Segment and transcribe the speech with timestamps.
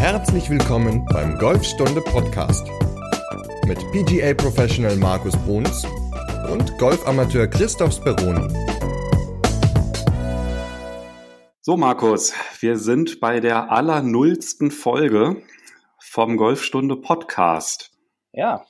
[0.00, 2.66] Herzlich willkommen beim Golfstunde Podcast
[3.66, 5.84] mit PGA Professional Markus Bruns
[6.50, 8.48] und Golfamateur Christoph Speroni.
[11.60, 15.42] So, Markus, wir sind bei der allernullsten Folge
[15.98, 17.90] vom Golfstunde Podcast.
[18.32, 18.64] Ja,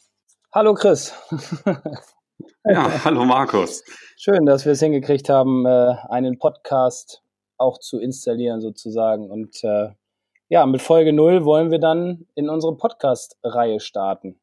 [0.53, 1.15] hallo Chris.
[2.65, 3.85] ja, hallo Markus.
[4.17, 7.23] Schön, dass wir es hingekriegt haben, äh, einen Podcast
[7.57, 9.31] auch zu installieren sozusagen.
[9.31, 9.91] Und äh,
[10.51, 14.35] ja, mit Folge 0 wollen wir dann in unsere Podcast-Reihe starten.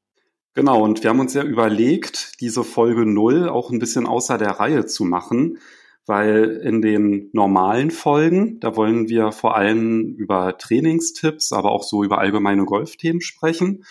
[0.54, 4.52] Genau, und wir haben uns ja überlegt, diese Folge 0 auch ein bisschen außer der
[4.52, 5.60] Reihe zu machen,
[6.06, 12.06] weil in den normalen Folgen, da wollen wir vor allem über Trainingstipps, aber auch so
[12.06, 13.84] über allgemeine Golfthemen sprechen.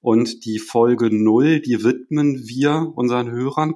[0.00, 3.74] Und die Folge 0, die widmen wir unseren Hörern,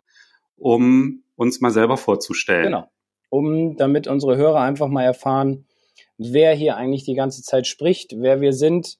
[0.56, 2.66] um uns mal selber vorzustellen.
[2.66, 2.88] Genau.
[3.28, 5.66] Um, damit unsere Hörer einfach mal erfahren,
[6.18, 8.98] wer hier eigentlich die ganze Zeit spricht, wer wir sind,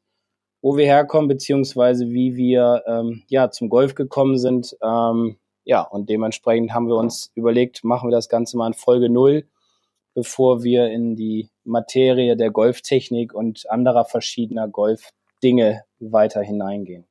[0.63, 4.77] wo wir herkommen, beziehungsweise wie wir ähm, ja zum Golf gekommen sind.
[4.83, 9.11] Ähm, ja, und dementsprechend haben wir uns überlegt, machen wir das Ganze mal in Folge
[9.11, 9.47] null,
[10.15, 17.07] bevor wir in die Materie der Golftechnik und anderer verschiedener Golfdinge weiter hineingehen.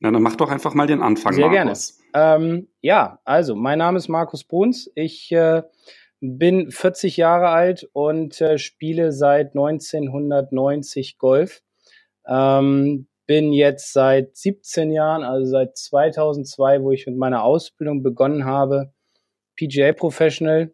[0.00, 1.32] Na, dann mach doch einfach mal den Anfang.
[1.32, 2.00] Sehr Markus.
[2.12, 2.44] gerne.
[2.44, 4.90] Ähm, ja, also mein Name ist Markus Bruns.
[4.96, 5.62] Ich äh,
[6.22, 11.62] bin 40 Jahre alt und äh, spiele seit 1990 Golf.
[12.26, 18.44] Ähm, bin jetzt seit 17 Jahren, also seit 2002, wo ich mit meiner Ausbildung begonnen
[18.44, 18.92] habe,
[19.56, 20.72] PGA Professional.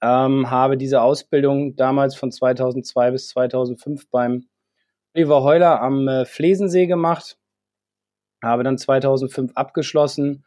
[0.00, 4.46] Ähm, habe diese Ausbildung damals von 2002 bis 2005 beim
[5.14, 7.38] Oliver Heuler am äh, Flesensee gemacht.
[8.42, 10.44] Habe dann 2005 abgeschlossen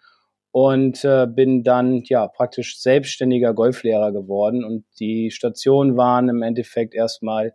[0.51, 4.63] und äh, bin dann ja praktisch selbstständiger Golflehrer geworden.
[4.63, 7.53] Und die Stationen waren im Endeffekt erstmal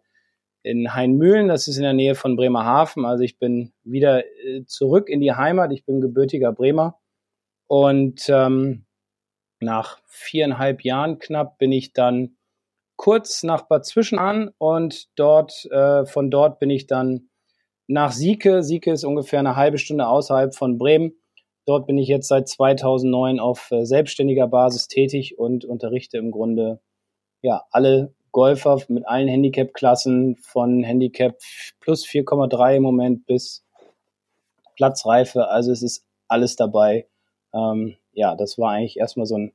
[0.63, 3.05] in Heinmühlen, das ist in der Nähe von Bremerhaven.
[3.05, 5.73] Also ich bin wieder äh, zurück in die Heimat.
[5.73, 6.99] Ich bin gebürtiger Bremer.
[7.67, 8.85] Und ähm,
[9.61, 12.37] nach viereinhalb Jahren knapp bin ich dann
[12.97, 17.31] kurz nach Bad Zwischenahn und dort, äh, von dort bin ich dann
[17.89, 18.63] nach Sieke.
[18.63, 21.22] Sieke ist ungefähr eine halbe Stunde außerhalb von Bremen
[21.65, 26.81] Dort bin ich jetzt seit 2009 auf äh, selbstständiger Basis tätig und unterrichte im Grunde
[27.41, 31.39] ja alle Golfer mit allen Handicap-Klassen von Handicap
[31.81, 33.65] plus 4,3 im Moment bis
[34.75, 35.49] Platzreife.
[35.49, 37.07] Also es ist alles dabei.
[37.55, 39.53] Ähm, ja, das war eigentlich erstmal so ein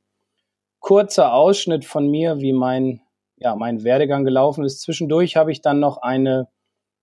[0.78, 3.00] kurzer Ausschnitt von mir, wie mein,
[3.36, 4.80] ja, mein Werdegang gelaufen ist.
[4.80, 6.48] Zwischendurch habe ich dann noch eine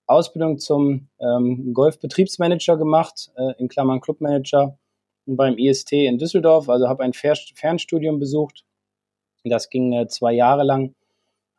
[0.08, 4.78] Ausbildung zum ähm, Golfbetriebsmanager gemacht, äh, in Klammern Clubmanager
[5.25, 8.66] beim IST in Düsseldorf, also habe ein Fernstudium besucht.
[9.44, 10.96] Das ging äh, zwei Jahre lang,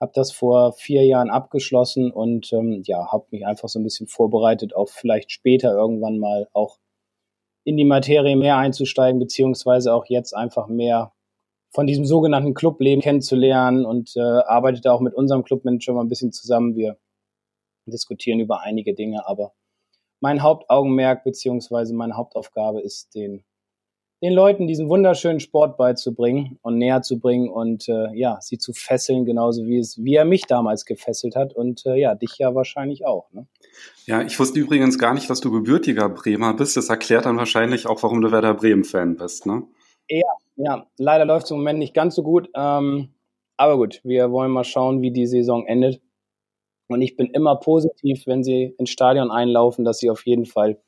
[0.00, 4.08] habe das vor vier Jahren abgeschlossen und ähm, ja, habe mich einfach so ein bisschen
[4.08, 6.78] vorbereitet, auf vielleicht später irgendwann mal auch
[7.64, 11.12] in die Materie mehr einzusteigen, beziehungsweise auch jetzt einfach mehr
[11.70, 16.32] von diesem sogenannten Clubleben kennenzulernen und äh, arbeite auch mit unserem Clubmanager mal ein bisschen
[16.32, 16.76] zusammen.
[16.76, 16.96] Wir
[17.86, 19.52] diskutieren über einige Dinge, aber
[20.20, 23.44] mein Hauptaugenmerk beziehungsweise meine Hauptaufgabe ist, den
[24.26, 28.72] den Leuten diesen wunderschönen Sport beizubringen und näher zu bringen und äh, ja, sie zu
[28.72, 32.52] fesseln, genauso wie es, wie er mich damals gefesselt hat und äh, ja, dich ja
[32.52, 33.30] wahrscheinlich auch.
[33.30, 33.46] Ne?
[34.04, 36.76] Ja, ich wusste übrigens gar nicht, dass du gebürtiger Bremer bist.
[36.76, 39.62] Das erklärt dann wahrscheinlich auch, warum du Werder Bremen-Fan bist, ne?
[40.08, 42.50] Ja, ja, leider läuft es im Moment nicht ganz so gut.
[42.56, 43.14] Ähm,
[43.56, 46.02] aber gut, wir wollen mal schauen, wie die Saison endet.
[46.88, 50.80] Und ich bin immer positiv, wenn sie ins Stadion einlaufen, dass sie auf jeden Fall,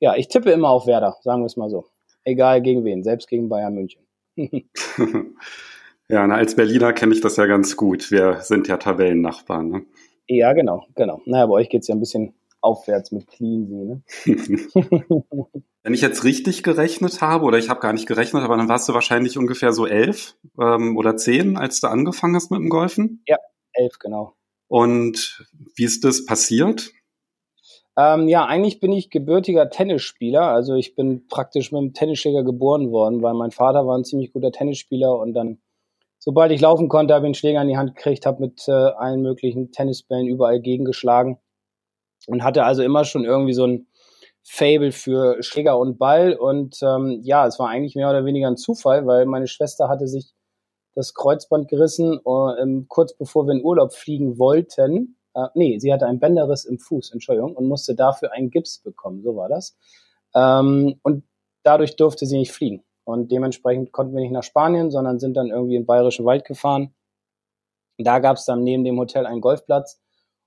[0.00, 1.86] ja, ich tippe immer auf Werder, sagen wir es mal so
[2.24, 4.02] egal gegen wen, selbst gegen Bayern München.
[4.36, 8.10] ja, na, als Berliner kenne ich das ja ganz gut.
[8.10, 9.68] Wir sind ja Tabellennachbarn.
[9.68, 9.86] Ne?
[10.26, 11.20] Ja, genau, genau.
[11.26, 13.84] Naja, bei euch geht es ja ein bisschen aufwärts mit Cleansea.
[13.84, 14.02] Ne?
[15.82, 18.88] Wenn ich jetzt richtig gerechnet habe, oder ich habe gar nicht gerechnet, aber dann warst
[18.88, 23.22] du wahrscheinlich ungefähr so elf ähm, oder zehn, als du angefangen hast mit dem Golfen?
[23.26, 23.36] Ja,
[23.72, 24.34] elf, genau.
[24.68, 25.44] Und
[25.74, 26.92] wie ist das passiert?
[27.96, 30.42] Ähm, ja, eigentlich bin ich gebürtiger Tennisspieler.
[30.42, 34.32] Also ich bin praktisch mit einem Tennisschläger geboren worden, weil mein Vater war ein ziemlich
[34.32, 35.60] guter Tennisspieler und dann,
[36.18, 38.72] sobald ich laufen konnte, habe ich einen Schläger in die Hand gekriegt, habe mit äh,
[38.72, 41.38] allen möglichen Tennisbällen überall gegengeschlagen
[42.26, 43.86] und hatte also immer schon irgendwie so ein
[44.42, 46.34] Fable für Schläger und Ball.
[46.34, 50.08] Und ähm, ja, es war eigentlich mehr oder weniger ein Zufall, weil meine Schwester hatte
[50.08, 50.32] sich
[50.94, 56.06] das Kreuzband gerissen, äh, kurz bevor wir in Urlaub fliegen wollten äh, nee, sie hatte
[56.06, 59.76] einen Bänderriss im Fuß, Entschuldigung, und musste dafür einen Gips bekommen, so war das.
[60.34, 61.24] Ähm, und
[61.62, 62.84] dadurch durfte sie nicht fliegen.
[63.04, 66.44] Und dementsprechend konnten wir nicht nach Spanien, sondern sind dann irgendwie in den Bayerischen Wald
[66.44, 66.94] gefahren.
[67.98, 70.00] Da gab es dann neben dem Hotel einen Golfplatz.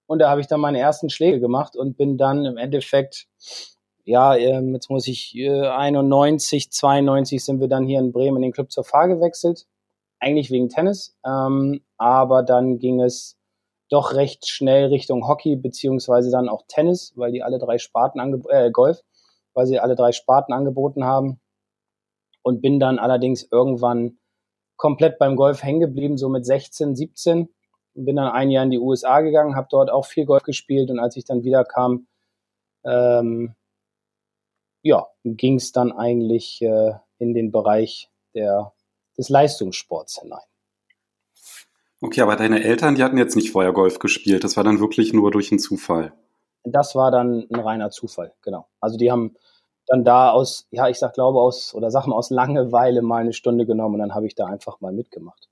[0.08, 3.28] Und da habe ich dann meine ersten Schläge gemacht und bin dann im Endeffekt,
[4.04, 8.52] ja, ähm, jetzt muss ich, 91, 92 sind wir dann hier in Bremen in den
[8.52, 9.66] Club zur Fahr gewechselt.
[10.20, 11.18] Eigentlich wegen Tennis.
[11.26, 13.38] Ähm, aber dann ging es
[13.90, 18.72] doch recht schnell Richtung Hockey, beziehungsweise dann auch Tennis, weil die alle drei Sparten äh,
[18.72, 19.02] Golf,
[19.54, 21.40] weil sie alle drei Sparten angeboten haben.
[22.42, 24.20] Und bin dann allerdings irgendwann
[24.76, 27.50] komplett beim Golf hängen geblieben, so mit 16, 17
[27.96, 31.00] bin dann ein Jahr in die USA gegangen, habe dort auch viel Golf gespielt und
[31.00, 32.08] als ich dann wieder kam,
[32.84, 33.56] ähm,
[34.82, 38.74] ja, ging es dann eigentlich äh, in den Bereich der,
[39.18, 40.44] des Leistungssports hinein.
[42.06, 45.12] Okay, aber deine Eltern, die hatten jetzt nicht vorher Golf gespielt, das war dann wirklich
[45.12, 46.14] nur durch einen Zufall.
[46.64, 48.68] Das war dann ein reiner Zufall, genau.
[48.80, 49.34] Also die haben
[49.88, 53.66] dann da aus, ja, ich sag glaube aus, oder Sachen aus Langeweile mal eine Stunde
[53.66, 55.50] genommen und dann habe ich da einfach mal mitgemacht.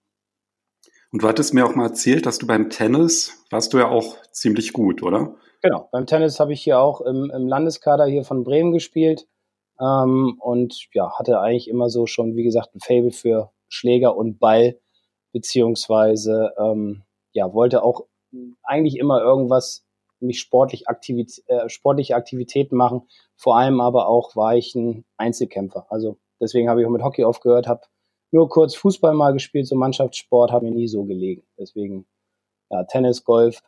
[1.11, 4.15] Und du hattest mir auch mal erzählt, dass du beim Tennis warst du ja auch
[4.31, 5.33] ziemlich gut, oder?
[5.63, 9.25] Genau, beim Tennis habe ich hier auch im, im, Landeskader hier von Bremen gespielt
[9.81, 14.37] ähm, und ja, hatte eigentlich immer so schon, wie gesagt, ein Fable für Schläger und
[14.37, 14.77] Ball,
[15.33, 17.03] beziehungsweise ähm,
[17.33, 18.05] ja, wollte auch
[18.63, 19.85] eigentlich immer irgendwas
[20.19, 23.01] mich sportlich Aktivität, äh, sportliche Aktivitäten machen.
[23.35, 25.85] Vor allem aber auch war ich ein Einzelkämpfer.
[25.89, 27.81] Also deswegen habe ich auch mit Hockey aufgehört, habe
[28.31, 31.43] nur kurz Fußball mal gespielt, so Mannschaftssport hat mir nie so gelegen.
[31.57, 32.05] Deswegen,
[32.69, 33.61] ja, Tennis, Golf,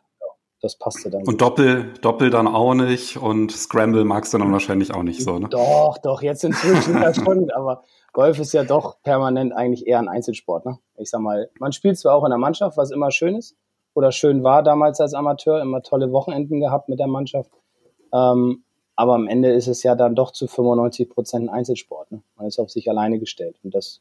[0.60, 1.26] das passte dann.
[1.26, 5.38] Und Doppel, Doppel dann auch nicht und Scramble magst du dann wahrscheinlich auch nicht so,
[5.38, 5.48] ne?
[5.48, 7.82] Doch, doch, jetzt inzwischen ja schon, aber
[8.12, 10.78] Golf ist ja doch permanent eigentlich eher ein Einzelsport, ne?
[10.96, 13.54] Ich sag mal, man spielt zwar auch in der Mannschaft, was immer schön ist,
[13.94, 17.50] oder schön war damals als Amateur, immer tolle Wochenenden gehabt mit der Mannschaft.
[18.12, 18.62] Ähm,
[18.94, 22.12] aber am Ende ist es ja dann doch zu 95 Prozent ein Einzelsport.
[22.12, 22.22] Ne?
[22.36, 23.56] Man ist auf sich alleine gestellt.
[23.62, 24.00] Und das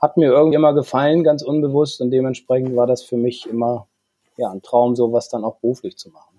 [0.00, 2.00] hat mir irgendwie immer gefallen, ganz unbewusst.
[2.00, 3.86] Und dementsprechend war das für mich immer
[4.36, 6.34] ja, ein Traum, sowas dann auch beruflich zu machen.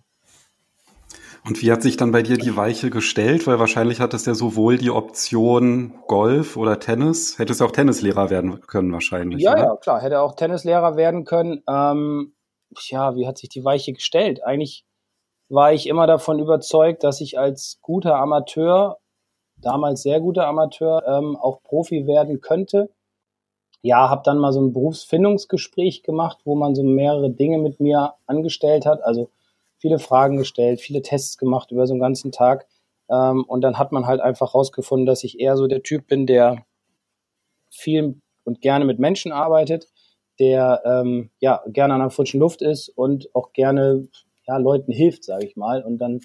[1.47, 3.45] Und wie hat sich dann bei dir die Weiche gestellt?
[3.45, 7.37] Weil wahrscheinlich hattest du ja sowohl die Option Golf oder Tennis.
[7.37, 9.43] Hättest du auch Tennislehrer werden können wahrscheinlich.
[9.43, 9.63] Ja, oder?
[9.63, 10.01] ja, klar.
[10.01, 11.61] Hätte auch Tennislehrer werden können.
[11.69, 12.33] Ähm,
[12.87, 14.43] ja, wie hat sich die Weiche gestellt?
[14.43, 14.85] Eigentlich
[15.47, 18.97] war ich immer davon überzeugt, dass ich als guter Amateur,
[19.57, 22.89] damals sehr guter Amateur, ähm, auch Profi werden könnte
[23.85, 28.15] ja, habe dann mal so ein Berufsfindungsgespräch gemacht, wo man so mehrere Dinge mit mir
[28.25, 29.29] angestellt hat, also
[29.77, 32.65] viele Fragen gestellt, viele Tests gemacht über so einen ganzen Tag.
[33.11, 36.25] Ähm, und dann hat man halt einfach rausgefunden, dass ich eher so der Typ bin,
[36.25, 36.65] der
[37.69, 39.87] viel und gerne mit Menschen arbeitet,
[40.39, 44.07] der ähm, ja gerne an der frischen Luft ist und auch gerne
[44.47, 45.83] ja, Leuten hilft, sage ich mal.
[45.83, 46.21] Und dann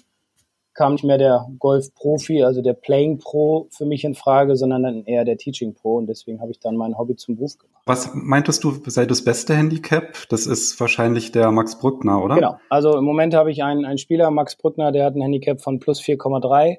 [0.73, 5.05] kam nicht mehr der Golf-Profi, also der Playing Pro für mich in Frage, sondern dann
[5.05, 5.97] eher der Teaching Pro.
[5.97, 7.83] Und deswegen habe ich dann mein Hobby zum Beruf gemacht.
[7.85, 10.13] Was meintest du, sei das beste Handicap?
[10.29, 12.35] Das ist wahrscheinlich der Max Brückner, oder?
[12.35, 12.57] Genau.
[12.69, 15.79] Also im Moment habe ich einen, einen Spieler, Max Brückner, der hat ein Handicap von
[15.79, 16.77] plus 4,3.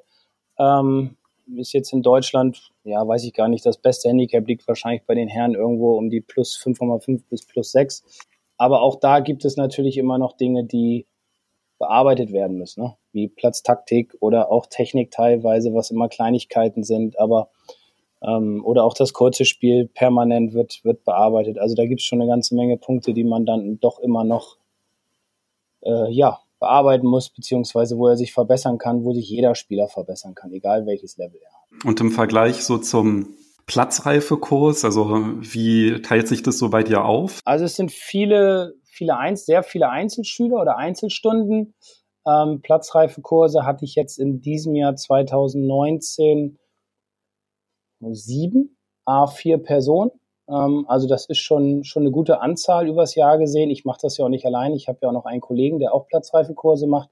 [0.59, 1.17] Ähm,
[1.57, 5.15] ist jetzt in Deutschland, ja, weiß ich gar nicht, das beste Handicap liegt wahrscheinlich bei
[5.15, 8.05] den Herren irgendwo um die plus 5,5 bis plus 6.
[8.57, 11.07] Aber auch da gibt es natürlich immer noch Dinge, die
[11.83, 12.97] bearbeitet werden müssen, ne?
[13.13, 17.51] wie Platztaktik oder auch Technik teilweise, was immer Kleinigkeiten sind, aber
[18.23, 21.59] ähm, oder auch das kurze Spiel permanent wird, wird bearbeitet.
[21.59, 24.59] Also da gibt es schon eine ganze Menge Punkte, die man dann doch immer noch
[25.81, 30.37] äh, ja, bearbeiten muss, beziehungsweise wo er sich verbessern kann, wo sich jeder Spieler verbessern
[30.37, 31.85] kann, egal welches Level er hat.
[31.85, 33.35] Und im Vergleich so zum
[33.67, 37.41] Platzreifekurs, also wie teilt sich das so bei dir auf?
[37.45, 41.75] Also es sind viele viele sehr viele Einzelschüler oder Einzelstunden.
[42.27, 46.59] Ähm, Platzreifekurse hatte ich jetzt in diesem Jahr 2019
[48.01, 50.11] sieben, a vier Personen.
[50.49, 53.71] Ähm, also das ist schon, schon eine gute Anzahl übers Jahr gesehen.
[53.71, 54.73] Ich mache das ja auch nicht allein.
[54.75, 57.11] Ich habe ja auch noch einen Kollegen, der auch Platzreifekurse macht.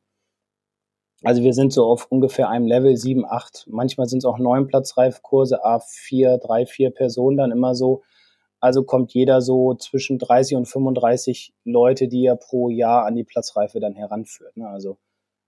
[1.22, 3.66] Also wir sind so auf ungefähr einem Level sieben, acht.
[3.68, 8.02] Manchmal sind es auch neun Platzreifekurse, a vier, drei, vier Personen dann immer so.
[8.60, 13.24] Also kommt jeder so zwischen 30 und 35 Leute, die er pro Jahr an die
[13.24, 14.56] Platzreife dann heranführt.
[14.56, 14.68] Ne?
[14.68, 14.98] Also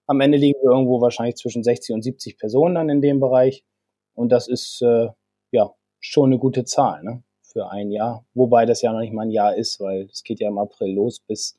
[0.07, 3.65] am Ende liegen wir irgendwo wahrscheinlich zwischen 60 und 70 Personen dann in dem Bereich.
[4.15, 5.09] Und das ist äh,
[5.51, 7.23] ja schon eine gute Zahl ne?
[7.43, 8.25] für ein Jahr.
[8.35, 10.95] Wobei das ja noch nicht mal ein Jahr ist, weil es geht ja im April
[10.95, 11.59] los bis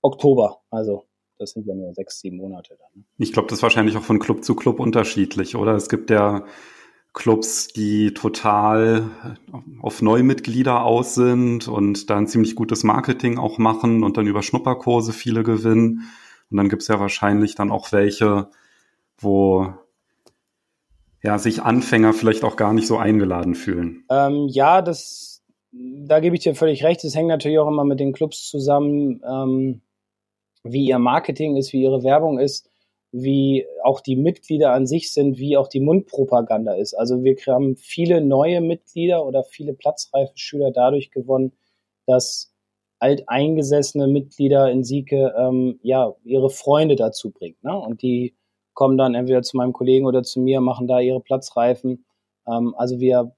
[0.00, 0.62] Oktober.
[0.70, 1.04] Also
[1.38, 3.00] das sind ja nur sechs, sieben Monate dann.
[3.00, 3.04] Ne?
[3.18, 5.74] Ich glaube, das ist wahrscheinlich auch von Club zu Club unterschiedlich, oder?
[5.74, 6.44] Es gibt ja
[7.14, 9.10] Clubs, die total
[9.80, 14.42] auf Neumitglieder aus sind und da ein ziemlich gutes Marketing auch machen und dann über
[14.42, 16.02] Schnupperkurse viele gewinnen.
[16.50, 18.50] Und dann gibt's ja wahrscheinlich dann auch welche,
[19.16, 19.72] wo
[21.22, 24.04] ja, sich Anfänger vielleicht auch gar nicht so eingeladen fühlen.
[24.10, 25.42] Ähm, ja, das,
[25.72, 27.02] da gebe ich dir völlig recht.
[27.02, 29.22] Das hängt natürlich auch immer mit den Clubs zusammen.
[29.26, 29.80] Ähm,
[30.64, 32.68] wie ihr Marketing ist, wie ihre Werbung ist,
[33.16, 36.94] wie auch die Mitglieder an sich sind, wie auch die Mundpropaganda ist.
[36.94, 41.52] Also wir haben viele neue Mitglieder oder viele platzreife Schüler dadurch gewonnen,
[42.06, 42.52] dass
[42.98, 47.62] alteingesessene Mitglieder in Sieke ähm, ja ihre Freunde dazu bringt.
[47.62, 47.78] Ne?
[47.78, 48.34] Und die
[48.72, 52.04] kommen dann entweder zu meinem Kollegen oder zu mir, machen da ihre Platzreifen.
[52.48, 53.32] Ähm, also wir,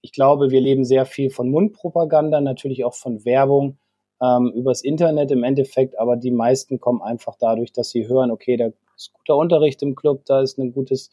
[0.00, 3.76] ich glaube, wir leben sehr viel von Mundpropaganda, natürlich auch von Werbung
[4.22, 8.56] ähm, übers Internet im Endeffekt, aber die meisten kommen einfach dadurch, dass sie hören, okay,
[8.56, 11.10] da ist guter Unterricht im Club, da ist eine gutes,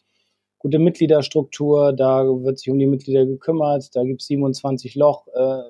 [0.57, 5.61] gute Mitgliederstruktur, da wird sich um die Mitglieder gekümmert, da gibt es 27 Loch, äh,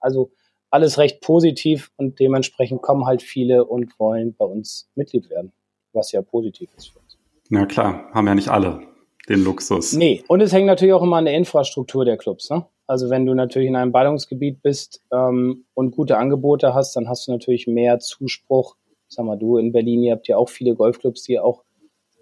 [0.00, 0.30] also
[0.70, 5.52] alles recht positiv und dementsprechend kommen halt viele und wollen bei uns Mitglied werden,
[5.92, 7.18] was ja positiv ist für uns.
[7.48, 8.80] Na klar, haben ja nicht alle
[9.28, 9.92] den Luxus.
[9.92, 12.50] Nee, und es hängt natürlich auch immer an der Infrastruktur der Clubs.
[12.50, 12.66] Ne?
[12.86, 17.26] Also wenn du natürlich in einem Ballungsgebiet bist ähm, und gute Angebote hast, dann hast
[17.26, 18.76] du natürlich mehr Zuspruch.
[19.14, 21.64] Sag mal, du in Berlin, ihr habt ja auch viele Golfclubs, die auch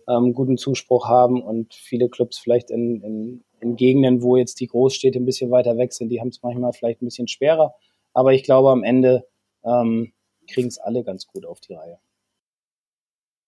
[0.09, 4.67] ähm, guten Zuspruch haben und viele Clubs vielleicht in, in, in Gegenden, wo jetzt die
[4.67, 7.75] Großstädte ein bisschen weiter weg sind, die haben es manchmal vielleicht ein bisschen schwerer.
[8.13, 9.27] Aber ich glaube, am Ende
[9.65, 10.13] ähm,
[10.49, 11.99] kriegen es alle ganz gut auf die Reihe.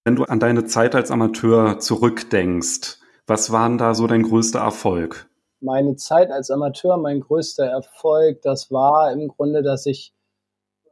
[0.05, 4.61] Wenn du an deine Zeit als Amateur zurückdenkst, was war denn da so dein größter
[4.61, 5.29] Erfolg?
[5.65, 10.13] meine Zeit als Amateur, mein größter Erfolg, das war im Grunde, dass ich,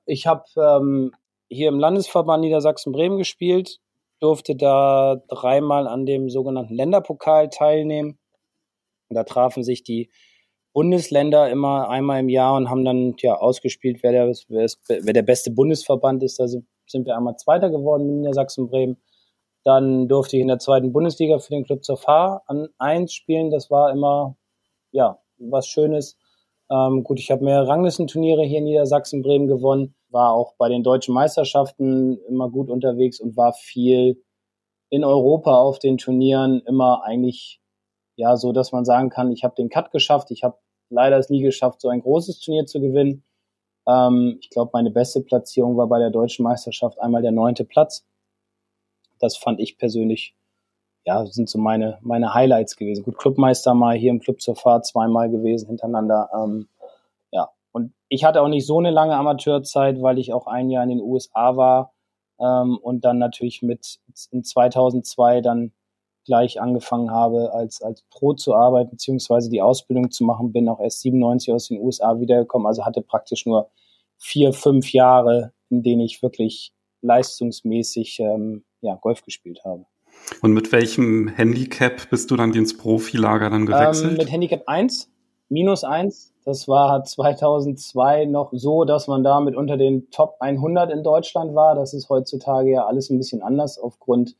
[0.06, 1.12] ich habe ähm,
[1.52, 3.78] hier im Landesverband Niedersachsen-Bremen gespielt,
[4.20, 8.18] durfte da dreimal an dem sogenannten Länderpokal teilnehmen.
[9.10, 10.10] Da trafen sich die
[10.72, 15.22] Bundesländer immer einmal im Jahr und haben dann ja ausgespielt, wer der, wer, wer der
[15.22, 16.38] beste Bundesverband ist.
[16.38, 16.66] Da sind
[17.06, 18.96] wir einmal Zweiter geworden mit Niedersachsen-Bremen.
[19.64, 23.50] Dann durfte ich in der zweiten Bundesliga für den Club zur Fahr an eins spielen.
[23.50, 24.36] Das war immer
[24.92, 26.16] ja, was Schönes.
[26.70, 30.82] Ähm, gut, ich habe mehrere Ranglistenturniere hier in Niedersachsen, Bremen gewonnen, war auch bei den
[30.82, 34.22] deutschen Meisterschaften immer gut unterwegs und war viel
[34.90, 37.60] in Europa auf den Turnieren immer eigentlich
[38.16, 40.30] ja so, dass man sagen kann, ich habe den Cut geschafft.
[40.30, 40.58] Ich habe
[40.90, 43.24] leider es nie geschafft, so ein großes Turnier zu gewinnen.
[43.88, 48.04] Ähm, ich glaube, meine beste Platzierung war bei der deutschen Meisterschaft einmal der neunte Platz.
[49.18, 50.34] Das fand ich persönlich
[51.04, 53.02] ja, sind so meine, meine Highlights gewesen.
[53.02, 56.30] Gut, Clubmeister mal hier im Club zur Fahrt zweimal gewesen hintereinander.
[56.34, 56.68] Ähm,
[58.12, 61.00] ich hatte auch nicht so eine lange Amateurzeit, weil ich auch ein Jahr in den
[61.00, 61.94] USA war
[62.38, 64.00] ähm, und dann natürlich mit
[64.30, 65.72] in 2002 dann
[66.26, 70.78] gleich angefangen habe, als, als Pro zu arbeiten, beziehungsweise die Ausbildung zu machen, bin auch
[70.78, 73.70] erst 97 aus den USA wiedergekommen, also hatte praktisch nur
[74.18, 79.86] vier, fünf Jahre, in denen ich wirklich leistungsmäßig ähm, ja, Golf gespielt habe.
[80.42, 84.12] Und mit welchem Handicap bist du dann ins Profilager dann gewechselt?
[84.12, 85.10] Ähm, mit Handicap 1,
[85.48, 86.31] minus 1.
[86.44, 91.74] Das war 2002 noch so, dass man damit unter den Top 100 in Deutschland war.
[91.74, 94.36] Das ist heutzutage ja alles ein bisschen anders aufgrund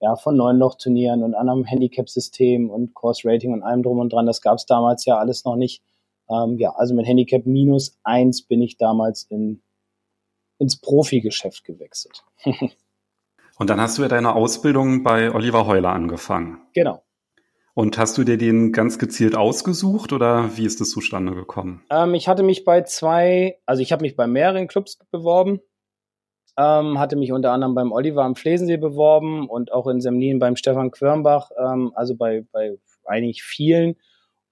[0.00, 4.26] ja, von Neunloch-Turnieren und anderem Handicap-System und Course-Rating und allem drum und dran.
[4.26, 5.82] Das gab es damals ja alles noch nicht.
[6.28, 9.62] Ähm, ja, also mit Handicap minus 1 bin ich damals in,
[10.58, 12.24] ins Profigeschäft gewechselt.
[13.56, 16.58] Und dann hast du ja deine Ausbildung bei Oliver Heuler angefangen.
[16.72, 17.02] Genau.
[17.74, 21.82] Und hast du dir den ganz gezielt ausgesucht oder wie ist das zustande gekommen?
[21.90, 25.60] Ähm, ich hatte mich bei zwei, also ich habe mich bei mehreren Clubs beworben,
[26.56, 30.54] ähm, hatte mich unter anderem beim Oliver am Flesensee beworben und auch in Semlin beim
[30.54, 33.96] Stefan Quirnbach, ähm, also bei, bei eigentlich vielen.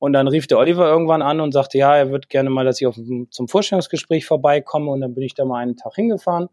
[0.01, 2.81] Und dann rief der Oliver irgendwann an und sagte, ja, er würde gerne mal, dass
[2.81, 2.99] ich auf,
[3.31, 4.91] zum Vorstellungsgespräch vorbeikomme.
[4.91, 6.49] Und dann bin ich da mal einen Tag hingefahren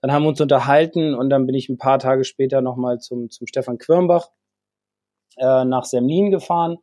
[0.00, 3.30] dann haben wir uns unterhalten und dann bin ich ein paar Tage später nochmal zum,
[3.30, 4.30] zum Stefan Quirnbach
[5.38, 6.78] äh, nach Semlin gefahren.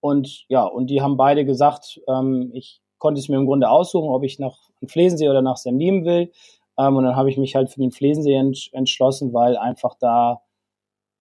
[0.00, 4.08] Und ja, und die haben beide gesagt, ähm, ich konnte es mir im Grunde aussuchen,
[4.08, 4.56] ob ich nach
[4.86, 6.32] Flesensee oder nach Semlin will.
[6.78, 10.42] Ähm, und dann habe ich mich halt für den Flesensee ent entschlossen, weil einfach da,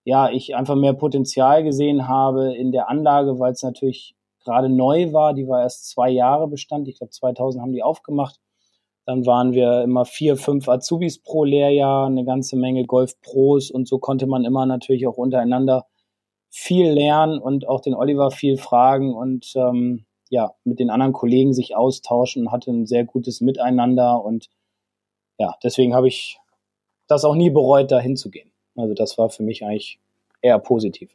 [0.03, 5.13] ja, ich einfach mehr Potenzial gesehen habe in der Anlage, weil es natürlich gerade neu
[5.13, 5.33] war.
[5.33, 6.87] Die war erst zwei Jahre bestand.
[6.87, 8.39] Ich glaube, 2000 haben die aufgemacht.
[9.05, 13.97] Dann waren wir immer vier, fünf Azubis pro Lehrjahr, eine ganze Menge Golf-Pros und so
[13.97, 15.87] konnte man immer natürlich auch untereinander
[16.51, 21.53] viel lernen und auch den Oliver viel fragen und ähm, ja, mit den anderen Kollegen
[21.53, 24.49] sich austauschen und hatte ein sehr gutes Miteinander und
[25.37, 26.39] ja, deswegen habe ich
[27.07, 28.51] das auch nie bereut, da hinzugehen.
[28.75, 29.99] Also das war für mich eigentlich
[30.41, 31.09] eher positiv.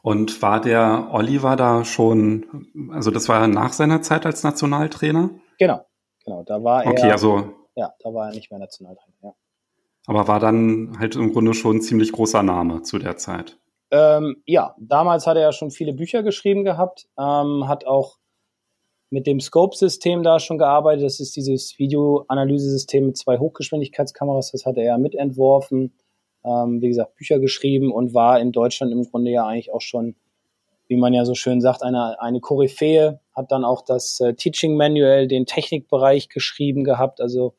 [0.00, 5.30] Und war der Oliver da schon, also das war nach seiner Zeit als Nationaltrainer?
[5.58, 5.84] Genau.
[6.24, 6.90] Genau, da war er.
[6.90, 7.54] Okay, also.
[7.74, 9.34] Ja, da war er nicht mehr Nationaltrainer, ja.
[10.06, 13.58] Aber war dann halt im Grunde schon ein ziemlich großer Name zu der Zeit.
[13.90, 18.18] Ähm, ja, damals hat er ja schon viele Bücher geschrieben gehabt, ähm, hat auch
[19.10, 21.04] mit dem Scope-System da schon gearbeitet.
[21.04, 24.52] Das ist dieses Videoanalyse-System mit zwei Hochgeschwindigkeitskameras.
[24.52, 25.94] Das hat er ja mitentworfen.
[26.44, 30.16] Ähm, wie gesagt, Bücher geschrieben und war in Deutschland im Grunde ja eigentlich auch schon,
[30.88, 33.20] wie man ja so schön sagt, eine, eine Koryphäe.
[33.34, 37.20] Hat dann auch das äh, Teaching Manual, den Technikbereich geschrieben gehabt.
[37.20, 37.54] Also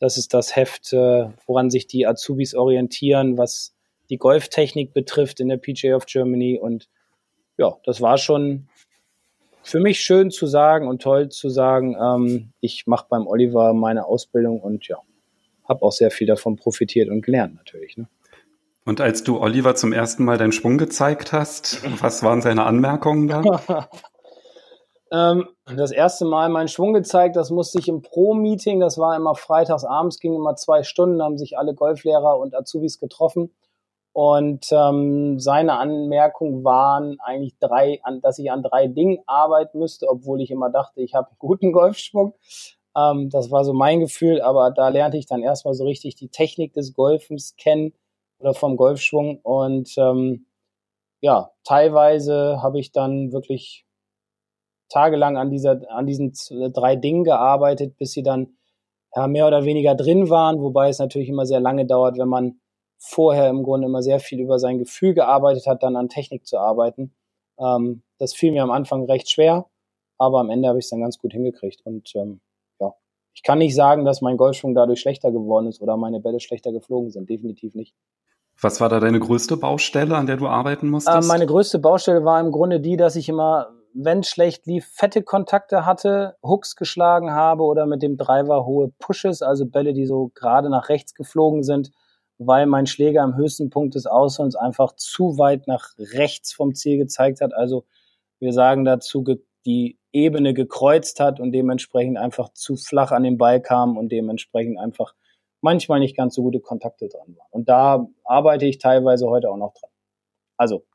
[0.00, 3.74] das ist das Heft, äh, woran sich die Azubis orientieren, was
[4.08, 6.58] die Golftechnik betrifft in der PGA of Germany.
[6.58, 6.88] Und
[7.58, 8.68] ja, das war schon
[9.62, 14.06] für mich schön zu sagen und toll zu sagen, ähm, ich mache beim Oliver meine
[14.06, 14.96] Ausbildung und ja,
[15.68, 17.96] habe auch sehr viel davon profitiert und gelernt natürlich.
[17.98, 18.08] Ne?
[18.86, 23.28] Und als du Oliver zum ersten Mal deinen Schwung gezeigt hast, was waren seine Anmerkungen
[23.28, 23.42] da?
[25.12, 29.34] ähm, das erste Mal meinen Schwung gezeigt, das musste ich im Pro-Meeting, das war immer
[29.34, 33.52] freitags abends, ging immer zwei Stunden, haben sich alle Golflehrer und Azubis getroffen.
[34.12, 40.08] Und ähm, seine Anmerkungen waren eigentlich drei, an, dass ich an drei Dingen arbeiten müsste,
[40.08, 42.34] obwohl ich immer dachte, ich habe einen guten Golfschwung.
[42.96, 46.28] Ähm, das war so mein Gefühl, aber da lernte ich dann erstmal so richtig die
[46.28, 47.94] Technik des Golfens kennen
[48.40, 49.40] oder vom Golfschwung.
[49.42, 50.46] Und ähm,
[51.20, 53.86] ja, teilweise habe ich dann wirklich
[54.90, 56.34] tagelang an dieser, an diesen
[56.72, 58.58] drei Dingen gearbeitet, bis sie dann
[59.14, 62.60] ja, mehr oder weniger drin waren, wobei es natürlich immer sehr lange dauert, wenn man
[62.98, 66.58] vorher im Grunde immer sehr viel über sein Gefühl gearbeitet hat, dann an Technik zu
[66.58, 67.14] arbeiten.
[67.58, 69.66] Ähm, das fiel mir am Anfang recht schwer,
[70.18, 71.80] aber am Ende habe ich es dann ganz gut hingekriegt.
[71.84, 72.40] Und ähm,
[72.78, 72.94] ja,
[73.34, 76.72] ich kann nicht sagen, dass mein Golfschwung dadurch schlechter geworden ist oder meine Bälle schlechter
[76.72, 77.28] geflogen sind.
[77.30, 77.94] Definitiv nicht.
[78.60, 81.24] Was war da deine größte Baustelle, an der du arbeiten musstest?
[81.24, 84.86] Ähm, meine größte Baustelle war im Grunde die, dass ich immer, wenn es schlecht lief,
[84.86, 90.06] fette Kontakte hatte, Hooks geschlagen habe oder mit dem Driver hohe Pushes, also Bälle, die
[90.06, 91.90] so gerade nach rechts geflogen sind
[92.42, 96.96] weil mein Schläger am höchsten Punkt des Ausholens einfach zu weit nach rechts vom Ziel
[96.96, 97.52] gezeigt hat.
[97.52, 97.84] Also
[98.38, 99.22] wir sagen dazu,
[99.66, 104.78] die Ebene gekreuzt hat und dementsprechend einfach zu flach an den Ball kam und dementsprechend
[104.78, 105.14] einfach
[105.60, 107.48] manchmal nicht ganz so gute Kontakte dran waren.
[107.50, 109.90] Und da arbeite ich teilweise heute auch noch dran.
[110.56, 110.86] Also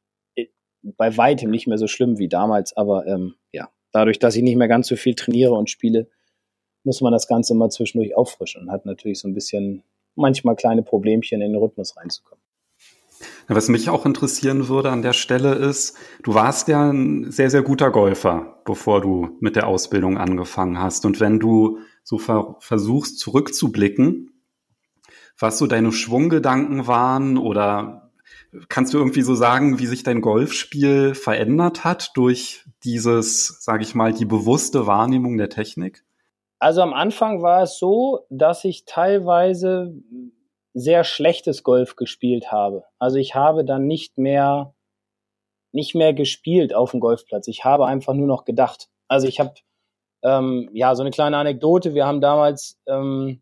[0.98, 4.56] bei weitem nicht mehr so schlimm wie damals, aber ähm, ja, dadurch, dass ich nicht
[4.56, 6.08] mehr ganz so viel trainiere und spiele,
[6.84, 9.84] muss man das Ganze mal zwischendurch auffrischen und hat natürlich so ein bisschen
[10.16, 12.44] manchmal kleine Problemchen in den Rhythmus reinzukommen.
[13.48, 17.62] Was mich auch interessieren würde an der Stelle ist, du warst ja ein sehr, sehr
[17.62, 21.06] guter Golfer, bevor du mit der Ausbildung angefangen hast.
[21.06, 24.32] Und wenn du so ver versuchst zurückzublicken,
[25.40, 28.05] was so deine Schwunggedanken waren oder
[28.70, 33.96] kannst du irgendwie so sagen, wie sich dein Golfspiel verändert hat durch dieses, sage ich
[33.96, 36.04] mal, die bewusste Wahrnehmung der Technik?
[36.60, 39.94] Also am Anfang war es so, dass ich teilweise
[40.74, 42.84] sehr schlechtes Golf gespielt habe.
[43.00, 44.74] Also ich habe dann nicht mehr
[45.72, 47.50] nicht mehr gespielt auf dem Golfplatz.
[47.50, 48.88] Ich habe einfach nur noch gedacht.
[49.10, 49.54] Also ich habe
[50.24, 51.94] ähm, ja so eine kleine Anekdote.
[51.94, 53.42] Wir haben damals ähm,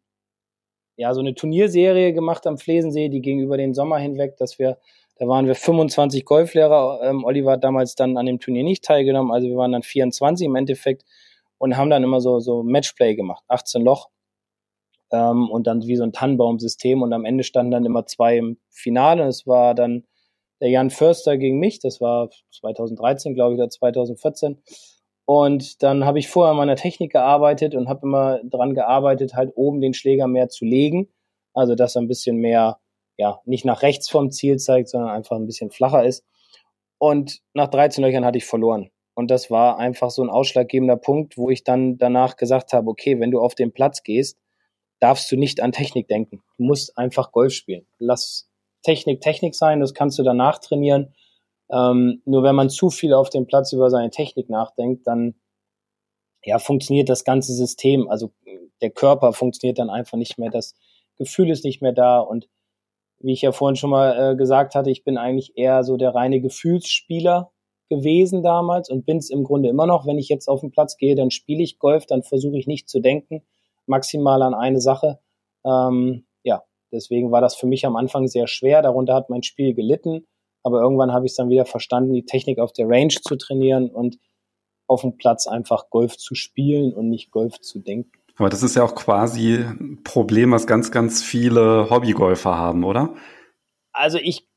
[0.97, 4.80] ja so eine Turnierserie gemacht am Flesensee, die ging über den Sommer hinweg, dass wir
[5.17, 7.02] da waren wir 25 Golflehrer.
[7.04, 10.47] Ähm, Oliver hat damals dann an dem Turnier nicht teilgenommen, also wir waren dann 24
[10.47, 11.04] im Endeffekt
[11.58, 14.10] und haben dann immer so, so Matchplay gemacht, 18 Loch
[15.13, 18.58] ähm, und dann wie so ein Tannenbaum-System und am Ende standen dann immer zwei im
[18.69, 19.23] Finale.
[19.28, 20.04] Es war dann
[20.60, 24.62] der Jan Förster gegen mich, das war 2013, glaube ich, oder 2014.
[25.26, 29.52] Und dann habe ich vorher an meiner Technik gearbeitet und habe immer dran gearbeitet, halt
[29.56, 31.08] oben den Schläger mehr zu legen.
[31.54, 32.80] Also dass er ein bisschen mehr,
[33.17, 36.26] ja, nicht nach rechts vom Ziel zeigt, sondern einfach ein bisschen flacher ist.
[36.97, 38.89] Und nach 13 Löchern hatte ich verloren.
[39.15, 43.19] Und das war einfach so ein ausschlaggebender Punkt, wo ich dann danach gesagt habe, okay,
[43.19, 44.39] wenn du auf den Platz gehst,
[44.99, 46.41] darfst du nicht an Technik denken.
[46.58, 47.86] Du musst einfach Golf spielen.
[47.99, 48.49] Lass
[48.82, 51.13] Technik Technik sein, das kannst du danach trainieren.
[51.71, 55.36] Ähm, nur wenn man zu viel auf dem Platz über seine Technik nachdenkt, dann
[56.43, 58.10] ja, funktioniert das ganze System.
[58.10, 58.32] Also
[58.82, 60.76] der Körper funktioniert dann einfach nicht mehr, das
[61.17, 62.19] Gefühl ist nicht mehr da.
[62.19, 62.47] Und
[63.23, 66.13] wie ich ja vorhin schon mal äh, gesagt hatte, ich bin eigentlich eher so der
[66.13, 67.51] reine Gefühlsspieler
[67.89, 70.05] gewesen damals und bin es im Grunde immer noch.
[70.05, 72.89] Wenn ich jetzt auf den Platz gehe, dann spiele ich Golf, dann versuche ich nicht
[72.89, 73.43] zu denken,
[73.86, 75.19] maximal an eine Sache.
[75.65, 78.81] Ähm, ja, deswegen war das für mich am Anfang sehr schwer.
[78.81, 80.25] Darunter hat mein Spiel gelitten.
[80.63, 83.89] Aber irgendwann habe ich es dann wieder verstanden, die Technik auf der Range zu trainieren
[83.89, 84.17] und
[84.88, 88.22] auf dem Platz einfach Golf zu spielen und nicht Golf zu denken.
[88.38, 93.13] Aber das ist ja auch quasi ein Problem, was ganz, ganz viele Hobbygolfer haben, oder?
[93.91, 94.48] Also ich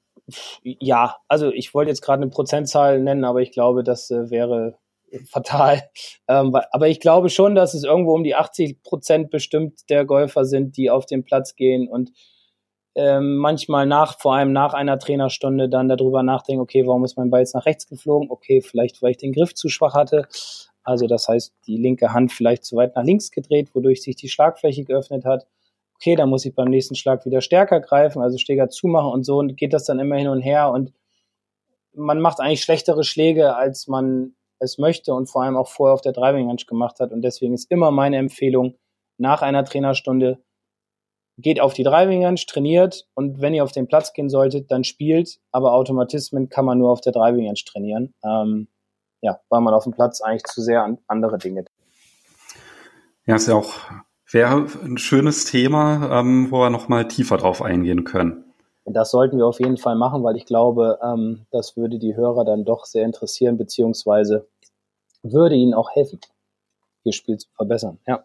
[0.62, 4.78] ja, also ich wollte jetzt gerade eine Prozentzahl nennen, aber ich glaube, das äh, wäre
[5.28, 5.82] fatal.
[6.28, 10.44] Ähm, aber ich glaube schon, dass es irgendwo um die 80 Prozent bestimmt der Golfer
[10.44, 12.10] sind, die auf den Platz gehen und
[12.96, 17.30] ähm, manchmal nach, vor allem nach einer Trainerstunde dann darüber nachdenken, okay, warum ist mein
[17.30, 18.28] Ball jetzt nach rechts geflogen?
[18.28, 20.26] Okay, vielleicht, weil ich den Griff zu schwach hatte.
[20.86, 24.28] Also das heißt, die linke Hand vielleicht zu weit nach links gedreht, wodurch sich die
[24.28, 25.46] Schlagfläche geöffnet hat.
[25.96, 29.38] Okay, dann muss ich beim nächsten Schlag wieder stärker greifen, also Schläger zumachen und so
[29.38, 30.92] und geht das dann immer hin und her und
[31.94, 36.02] man macht eigentlich schlechtere Schläge, als man es möchte und vor allem auch vorher auf
[36.02, 37.10] der Driving Range gemacht hat.
[37.10, 38.74] Und deswegen ist immer meine Empfehlung,
[39.18, 40.38] nach einer Trainerstunde
[41.38, 44.84] geht auf die Driving Range, trainiert und wenn ihr auf den Platz gehen solltet, dann
[44.84, 45.38] spielt.
[45.52, 48.14] Aber Automatismen kann man nur auf der Driving Range trainieren.
[48.24, 48.68] Ähm,
[49.20, 51.64] ja, weil man auf dem Platz eigentlich zu sehr an andere Dinge.
[53.26, 53.74] Ja, ist ja auch
[54.30, 58.44] wäre ein schönes Thema, ähm, wo wir noch mal tiefer drauf eingehen können.
[58.84, 62.44] Das sollten wir auf jeden Fall machen, weil ich glaube, ähm, das würde die Hörer
[62.44, 64.46] dann doch sehr interessieren, beziehungsweise
[65.22, 66.20] würde ihnen auch helfen,
[67.02, 67.98] ihr Spiel zu verbessern.
[68.06, 68.24] Ja.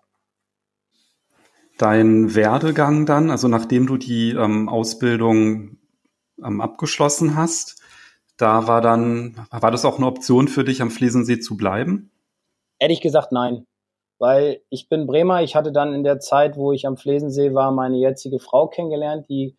[1.80, 5.78] Dein Werdegang dann, also nachdem du die ähm, Ausbildung
[6.44, 7.81] ähm, abgeschlossen hast,
[8.42, 12.12] da war dann, war das auch eine Option für dich, am Flesensee zu bleiben?
[12.80, 13.66] Ehrlich gesagt, nein.
[14.20, 17.72] Weil ich bin Bremer, ich hatte dann in der Zeit, wo ich am Flesensee war,
[17.72, 19.56] meine jetzige Frau kennengelernt, die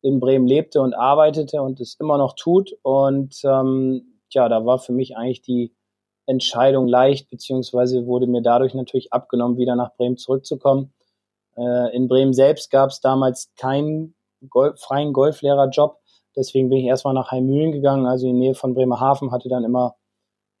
[0.00, 2.72] in Bremen lebte und arbeitete und es immer noch tut.
[2.82, 5.74] Und ähm, ja, da war für mich eigentlich die
[6.26, 10.92] Entscheidung leicht, beziehungsweise wurde mir dadurch natürlich abgenommen, wieder nach Bremen zurückzukommen.
[11.56, 14.14] Äh, in Bremen selbst gab es damals keinen
[14.48, 15.98] Golf, freien Golflehrerjob.
[16.38, 19.64] Deswegen bin ich erstmal nach Heimühlen gegangen, also in die Nähe von Bremerhaven, hatte dann
[19.64, 19.96] immer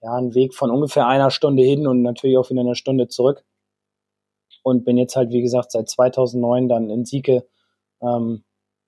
[0.02, 3.44] ja, einen Weg von ungefähr einer Stunde hin und natürlich auch wieder eine Stunde zurück.
[4.64, 7.46] Und bin jetzt halt, wie gesagt, seit 2009 dann in Sieke
[8.02, 8.42] ähm,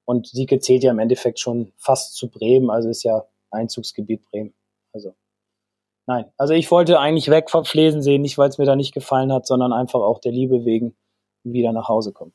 [0.04, 4.52] und Sieke zählt ja im Endeffekt schon fast zu Bremen, also ist ja Einzugsgebiet Bremen.
[4.92, 5.14] Also
[6.06, 9.32] nein, also ich wollte eigentlich weg vom Flesensee, nicht weil es mir da nicht gefallen
[9.32, 10.96] hat, sondern einfach auch der Liebe wegen
[11.44, 12.32] wieder nach Hause kommen.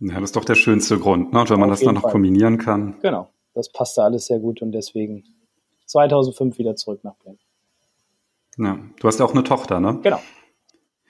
[0.00, 1.44] Ja, das ist doch der schönste Grund, ne?
[1.48, 2.12] wenn man Auf das dann noch Fall.
[2.12, 2.96] kombinieren kann.
[3.00, 5.24] Genau, das passte alles sehr gut und deswegen
[5.86, 7.38] 2005 wieder zurück nach Bremen.
[8.58, 9.98] Ja, du hast ja auch eine Tochter, ne?
[10.02, 10.20] Genau.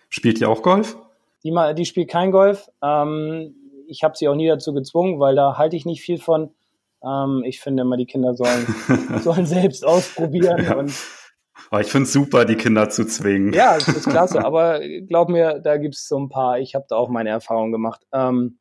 [0.09, 0.97] Spielt die auch Golf?
[1.43, 2.69] Die, die spielt kein Golf.
[2.83, 3.55] Ähm,
[3.89, 6.55] ich habe sie auch nie dazu gezwungen, weil da halte ich nicht viel von.
[7.05, 8.67] Ähm, ich finde immer, die Kinder sollen,
[9.23, 10.65] sollen selbst ausprobieren.
[10.65, 10.77] Ja.
[10.77, 10.93] Und,
[11.71, 13.53] aber ich finde es super, die Kinder zu zwingen.
[13.53, 14.45] Ja, das ist klasse.
[14.45, 16.61] aber glaub mir, da gibt es so ein paar.
[16.61, 18.07] Ich habe da auch meine Erfahrungen gemacht.
[18.13, 18.61] Ähm,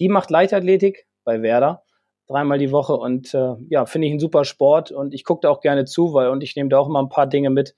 [0.00, 1.81] die macht Leichtathletik bei Werder
[2.32, 5.50] dreimal die Woche und äh, ja, finde ich einen super Sport und ich gucke da
[5.50, 7.74] auch gerne zu, weil und ich nehme da auch immer ein paar Dinge mit,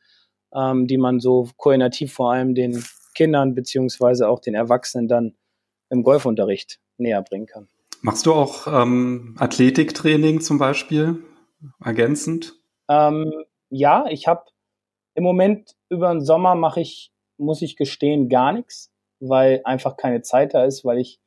[0.55, 2.83] ähm, die man so koordinativ vor allem den
[3.15, 5.35] Kindern beziehungsweise auch den Erwachsenen dann
[5.91, 7.69] im Golfunterricht näher bringen kann.
[8.01, 11.23] Machst du auch ähm, Athletiktraining zum Beispiel
[11.83, 12.55] ergänzend?
[12.89, 13.33] Ähm,
[13.71, 14.45] ja, ich habe
[15.15, 20.23] im Moment über den Sommer mache ich, muss ich gestehen, gar nichts, weil einfach keine
[20.23, 21.21] Zeit da ist, weil ich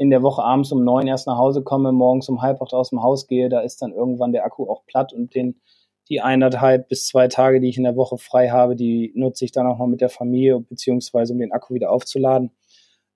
[0.00, 2.88] in der Woche abends um neun erst nach Hause komme, morgens um halb acht aus
[2.88, 5.60] dem Haus gehe, da ist dann irgendwann der Akku auch platt und den
[6.08, 9.52] die eineinhalb bis zwei Tage, die ich in der Woche frei habe, die nutze ich
[9.52, 12.50] dann auch mal mit der Familie, beziehungsweise um den Akku wieder aufzuladen.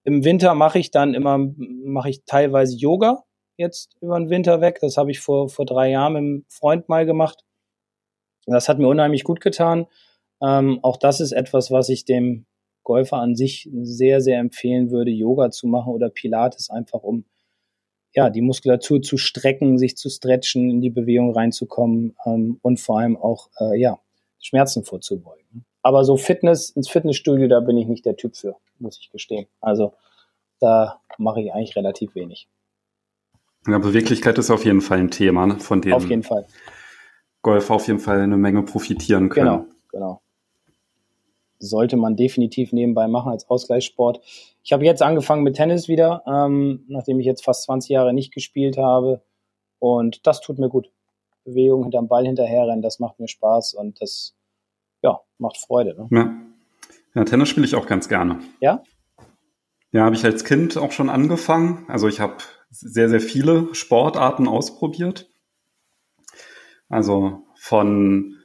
[0.05, 3.25] Im Winter mache ich dann immer, mache ich teilweise Yoga
[3.57, 4.79] jetzt über den Winter weg.
[4.83, 7.45] Das habe ich vor, vor drei Jahren mit einem Freund mal gemacht.
[8.45, 9.87] Das hat mir unheimlich gut getan.
[10.43, 12.45] Ähm, auch das ist etwas, was ich dem
[12.85, 17.25] Golfer an sich sehr, sehr empfehlen würde, Yoga zu machen oder Pilates einfach, um
[18.15, 23.01] ja, die Muskulatur zu strecken, sich zu stretchen, in die Bewegung reinzukommen ähm, und vor
[23.01, 23.99] allem auch äh, ja,
[24.41, 25.65] Schmerzen vorzubeugen.
[25.83, 29.47] Aber so Fitness, ins Fitnessstudio, da bin ich nicht der Typ für, muss ich gestehen.
[29.61, 29.95] Also
[30.61, 32.49] da mache ich eigentlich relativ wenig.
[33.67, 36.47] Ja, Beweglichkeit ist auf jeden Fall ein Thema, ne, von dem auf jeden Fall.
[37.43, 39.47] Golf auf jeden Fall eine Menge profitieren können.
[39.47, 40.21] Genau, genau.
[41.59, 44.21] Sollte man definitiv nebenbei machen als Ausgleichssport.
[44.63, 48.33] Ich habe jetzt angefangen mit Tennis wieder, ähm, nachdem ich jetzt fast 20 Jahre nicht
[48.33, 49.23] gespielt habe.
[49.79, 50.91] Und das tut mir gut.
[51.45, 54.35] Bewegung hinterm Ball hinterherrennen, das macht mir Spaß und das
[55.03, 55.95] ja, macht Freude.
[55.95, 56.09] Ne?
[56.11, 56.35] Ja.
[57.15, 58.41] ja, Tennis spiele ich auch ganz gerne.
[58.61, 58.83] Ja?
[59.93, 61.85] Ja, habe ich als Kind auch schon angefangen.
[61.87, 62.39] Also ich habe
[62.71, 65.31] sehr, sehr viele Sportarten ausprobiert.
[66.89, 68.37] Also von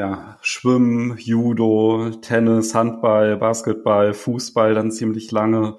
[0.00, 5.76] ja, Schwimmen, Judo, Tennis, Handball, Basketball, Fußball dann ziemlich lange,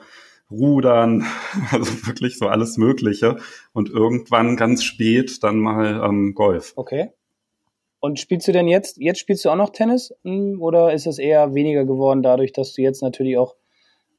[0.51, 1.25] Rudern,
[1.71, 3.37] also wirklich so alles Mögliche.
[3.73, 6.73] Und irgendwann ganz spät dann mal ähm, Golf.
[6.75, 7.09] Okay.
[7.99, 11.17] Und spielst du denn jetzt, jetzt spielst du auch noch Tennis hm, oder ist es
[11.17, 13.55] eher weniger geworden dadurch, dass du jetzt natürlich auch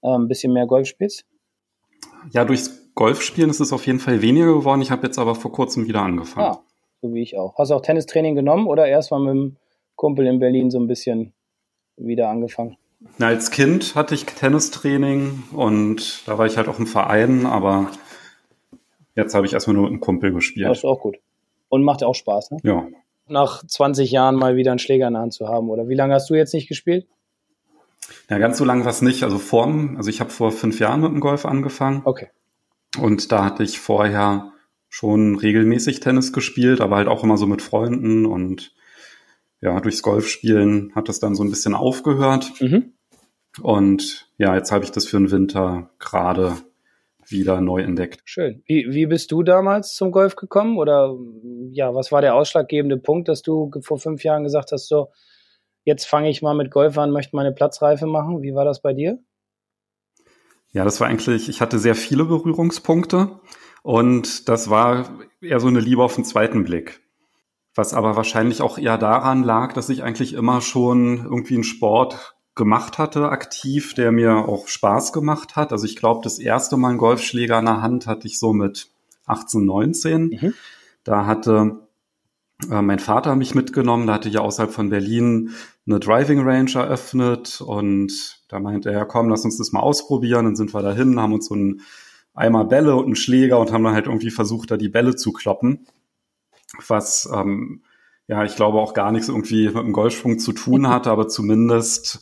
[0.02, 1.26] äh, ein bisschen mehr Golf spielst?
[2.32, 4.82] Ja, durchs Golfspielen ist es auf jeden Fall weniger geworden.
[4.82, 6.56] Ich habe jetzt aber vor kurzem wieder angefangen.
[6.56, 6.64] Ah,
[7.02, 7.56] so wie ich auch.
[7.56, 9.56] Hast du auch Tennistraining genommen oder erst mal mit dem
[10.02, 11.32] Kumpel in Berlin so ein bisschen
[11.96, 12.76] wieder angefangen?
[13.18, 17.88] Na, als Kind hatte ich Tennistraining und da war ich halt auch im Verein, aber
[19.14, 20.68] jetzt habe ich erstmal nur mit einem Kumpel gespielt.
[20.68, 21.18] Das ist auch gut.
[21.68, 22.58] Und macht auch Spaß, ne?
[22.64, 22.88] Ja.
[23.28, 25.70] nach 20 Jahren mal wieder einen Schläger in der Hand zu haben?
[25.70, 27.06] Oder wie lange hast du jetzt nicht gespielt?
[28.28, 29.22] Ja, ganz so lange war es nicht.
[29.22, 32.02] Also vorm, also ich habe vor fünf Jahren mit dem Golf angefangen.
[32.04, 32.26] Okay.
[32.98, 34.52] Und da hatte ich vorher
[34.88, 38.74] schon regelmäßig Tennis gespielt, aber halt auch immer so mit Freunden und
[39.62, 42.52] ja, durchs Golfspielen hat das dann so ein bisschen aufgehört.
[42.60, 42.92] Mhm.
[43.62, 46.56] Und ja, jetzt habe ich das für den Winter gerade
[47.26, 48.20] wieder neu entdeckt.
[48.24, 48.62] Schön.
[48.66, 50.78] Wie, wie bist du damals zum Golf gekommen?
[50.78, 51.16] Oder
[51.70, 55.08] ja, was war der ausschlaggebende Punkt, dass du vor fünf Jahren gesagt hast, so,
[55.84, 58.42] jetzt fange ich mal mit Golf an, möchte meine Platzreife machen?
[58.42, 59.18] Wie war das bei dir?
[60.72, 63.40] Ja, das war eigentlich, ich hatte sehr viele Berührungspunkte
[63.82, 67.01] und das war eher so eine Liebe auf den zweiten Blick.
[67.74, 72.36] Was aber wahrscheinlich auch eher daran lag, dass ich eigentlich immer schon irgendwie einen Sport
[72.54, 75.72] gemacht hatte, aktiv, der mir auch Spaß gemacht hat.
[75.72, 78.90] Also ich glaube, das erste Mal einen Golfschläger in der Hand hatte ich so mit
[79.26, 80.22] 18, 19.
[80.22, 80.54] Mhm.
[81.04, 81.78] Da hatte
[82.70, 85.50] äh, mein Vater mich mitgenommen, da hatte ich ja außerhalb von Berlin
[85.86, 90.44] eine Driving Range eröffnet und da meinte er, komm, lass uns das mal ausprobieren.
[90.44, 91.80] Dann sind wir dahin, haben uns so einen
[92.34, 95.32] Eimer Bälle und einen Schläger und haben dann halt irgendwie versucht, da die Bälle zu
[95.32, 95.86] kloppen.
[96.86, 97.82] Was ähm,
[98.28, 102.20] ja, ich glaube auch gar nichts irgendwie mit dem Golfschwung zu tun hatte, aber zumindest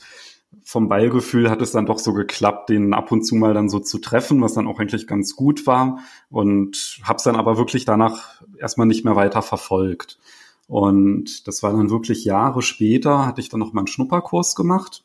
[0.64, 3.78] vom Ballgefühl hat es dann doch so geklappt, den ab und zu mal dann so
[3.78, 7.84] zu treffen, was dann auch eigentlich ganz gut war und habe es dann aber wirklich
[7.84, 10.18] danach erstmal nicht mehr weiter verfolgt.
[10.66, 15.04] Und das war dann wirklich Jahre später, hatte ich dann noch mal einen Schnupperkurs gemacht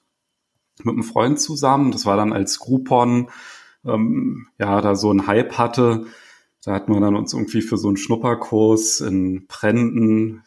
[0.84, 1.91] mit einem Freund zusammen.
[1.91, 3.29] Das war dann als Groupon,
[3.86, 6.05] ähm, ja, da so ein Hype hatte.
[6.65, 10.43] Da hatten wir dann uns irgendwie für so einen Schnupperkurs in Prenden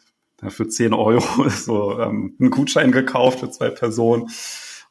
[0.47, 4.29] für 10 Euro so ähm, einen Gutschein gekauft für zwei Personen.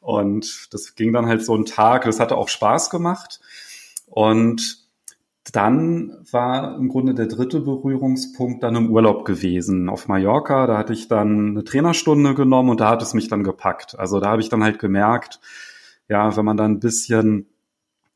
[0.01, 2.05] Und das ging dann halt so einen Tag.
[2.05, 3.39] Das hatte auch Spaß gemacht.
[4.07, 4.87] Und
[5.51, 10.67] dann war im Grunde der dritte Berührungspunkt dann im Urlaub gewesen auf Mallorca.
[10.67, 13.97] Da hatte ich dann eine Trainerstunde genommen und da hat es mich dann gepackt.
[13.97, 15.39] Also da habe ich dann halt gemerkt,
[16.07, 17.47] ja, wenn man dann ein bisschen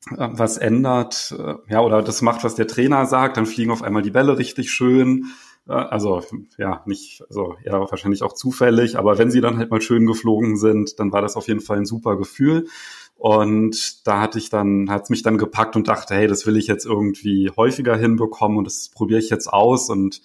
[0.10, 4.02] was ändert, äh, ja, oder das macht, was der Trainer sagt, dann fliegen auf einmal
[4.02, 5.28] die Bälle richtig schön.
[5.66, 6.22] Also
[6.58, 10.58] ja, nicht, also ja, wahrscheinlich auch zufällig, aber wenn sie dann halt mal schön geflogen
[10.58, 12.68] sind, dann war das auf jeden Fall ein super Gefühl.
[13.16, 16.58] Und da hatte ich dann, hat es mich dann gepackt und dachte, hey, das will
[16.58, 19.90] ich jetzt irgendwie häufiger hinbekommen und das probiere ich jetzt aus.
[19.90, 20.22] Und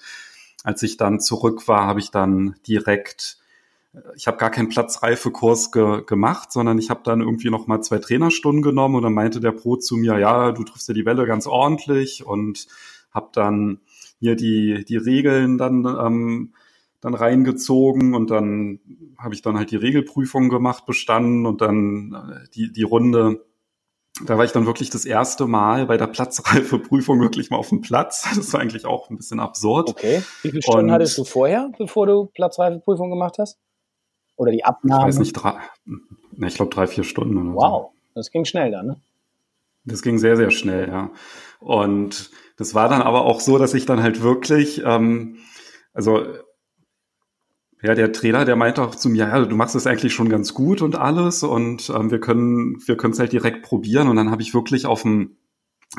[0.64, 3.38] als ich dann zurück war, habe ich dann direkt,
[4.16, 7.98] ich habe gar keinen Platzreifekurs ge gemacht, sondern ich habe dann irgendwie noch mal zwei
[7.98, 11.26] Trainerstunden genommen und dann meinte der Pro zu mir, ja, du triffst ja die Welle
[11.26, 12.66] ganz ordentlich und
[13.10, 13.80] habe dann
[14.20, 16.54] hier die, die Regeln dann, ähm,
[17.00, 18.80] dann reingezogen und dann
[19.16, 23.44] habe ich dann halt die Regelprüfung gemacht, bestanden und dann äh, die, die Runde
[24.24, 27.82] da war ich dann wirklich das erste Mal bei der Platzreifeprüfung wirklich mal auf dem
[27.82, 28.26] Platz.
[28.36, 29.90] Das war eigentlich auch ein bisschen absurd.
[29.90, 30.22] Okay.
[30.42, 33.58] Wie viele Stunden und, hattest du vorher, bevor du Platzreifeprüfung gemacht hast?
[34.38, 35.02] Oder die Abnahme?
[35.02, 35.58] Ich weiß nicht, drei,
[36.38, 37.54] ich glaube drei, vier Stunden.
[37.54, 37.92] wow, so.
[38.14, 38.96] das ging schnell dann, ne?
[39.84, 41.10] Das ging sehr, sehr schnell, ja.
[41.60, 45.38] Und das war dann aber auch so, dass ich dann halt wirklich, ähm,
[45.92, 46.24] also
[47.82, 50.54] ja, der Trainer, der meinte auch zu mir, ja, du machst es eigentlich schon ganz
[50.54, 54.08] gut und alles und ähm, wir können, wir können es halt direkt probieren.
[54.08, 55.36] Und dann habe ich wirklich auf dem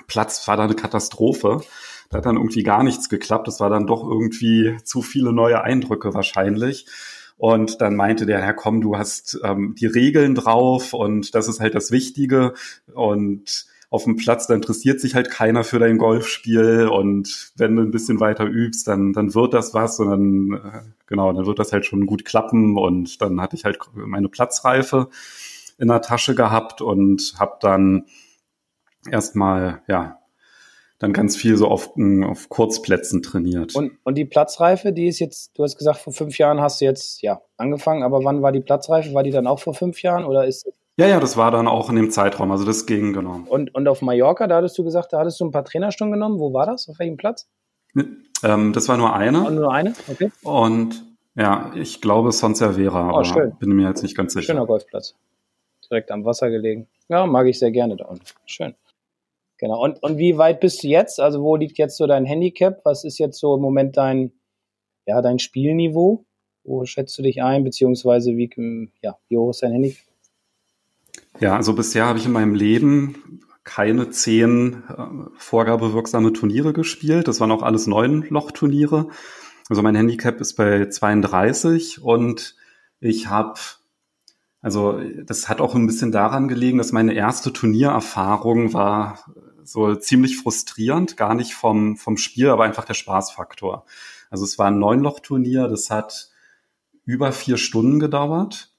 [0.07, 1.61] Platz, war da eine Katastrophe.
[2.09, 3.47] Da hat dann irgendwie gar nichts geklappt.
[3.47, 6.85] Das war dann doch irgendwie zu viele neue Eindrücke wahrscheinlich.
[7.39, 11.61] Und dann meinte der, Herr, komm, du hast ähm, die Regeln drauf und das ist
[11.61, 12.53] halt das Wichtige.
[12.93, 16.89] Und auf dem Platz, da interessiert sich halt keiner für dein Golfspiel.
[16.89, 20.01] Und wenn du ein bisschen weiter übst, dann, dann wird das was.
[20.01, 22.77] Und dann, äh, genau, dann wird das halt schon gut klappen.
[22.77, 25.07] Und dann hatte ich halt meine Platzreife
[25.77, 28.03] in der Tasche gehabt und habe dann
[29.09, 30.18] erstmal, ja,
[30.99, 31.93] dann ganz viel so auf,
[32.25, 33.73] auf Kurzplätzen trainiert.
[33.75, 36.85] Und, und die Platzreife, die ist jetzt, du hast gesagt, vor fünf Jahren hast du
[36.85, 39.13] jetzt ja angefangen, aber wann war die Platzreife?
[39.13, 41.89] War die dann auch vor fünf Jahren oder ist ja, ja, das war dann auch
[41.89, 42.51] in dem Zeitraum.
[42.51, 43.39] Also das ging, genau.
[43.47, 46.39] Und, und auf Mallorca, da hattest du gesagt, da hattest du ein paar Trainerstunden genommen.
[46.39, 46.89] Wo war das?
[46.89, 47.47] Auf welchem Platz?
[48.43, 49.47] Ähm, das war nur eine.
[49.47, 49.93] Und nur eine?
[50.09, 50.29] Okay.
[50.43, 53.53] Und ja, ich glaube Sonservera, oh, aber schön.
[53.59, 54.47] bin mir jetzt nicht ganz sicher.
[54.47, 55.15] Schöner Golfplatz.
[55.89, 56.87] Direkt am Wasser gelegen.
[57.07, 58.25] Ja, mag ich sehr gerne da unten.
[58.45, 58.75] Schön.
[59.59, 59.83] Genau.
[59.83, 61.19] Und, und wie weit bist du jetzt?
[61.19, 62.79] Also wo liegt jetzt so dein Handicap?
[62.85, 64.31] Was ist jetzt so im Moment dein,
[65.05, 66.25] ja, dein Spielniveau?
[66.63, 67.63] Wo schätzt du dich ein?
[67.65, 68.49] Beziehungsweise wie,
[69.01, 70.05] ja, wie hoch ist dein Handicap?
[71.41, 75.03] Ja, also bisher habe ich in meinem Leben keine zehn äh,
[75.37, 77.27] vorgabewirksame Turniere gespielt.
[77.27, 79.09] Das waren auch alles neun Lochturniere.
[79.67, 82.55] Also mein Handicap ist bei 32 und
[83.01, 83.59] ich habe,
[84.61, 89.19] also das hat auch ein bisschen daran gelegen, dass meine erste Turniererfahrung war
[89.71, 93.85] so ziemlich frustrierend, gar nicht vom, vom Spiel, aber einfach der Spaßfaktor.
[94.29, 96.29] Also es war ein Neunloch-Turnier, das hat
[97.05, 98.71] über vier Stunden gedauert.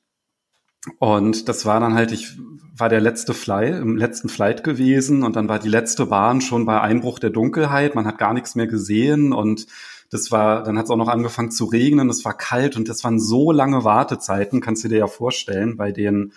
[0.98, 2.38] Und das war dann halt, ich
[2.74, 6.64] war der letzte Fly, im letzten Flight gewesen und dann war die letzte Bahn schon
[6.64, 7.94] bei Einbruch der Dunkelheit.
[7.94, 9.66] Man hat gar nichts mehr gesehen und
[10.11, 13.05] das war, dann hat es auch noch angefangen zu regnen, es war kalt und das
[13.05, 16.33] waren so lange Wartezeiten, kannst du dir ja vorstellen, bei den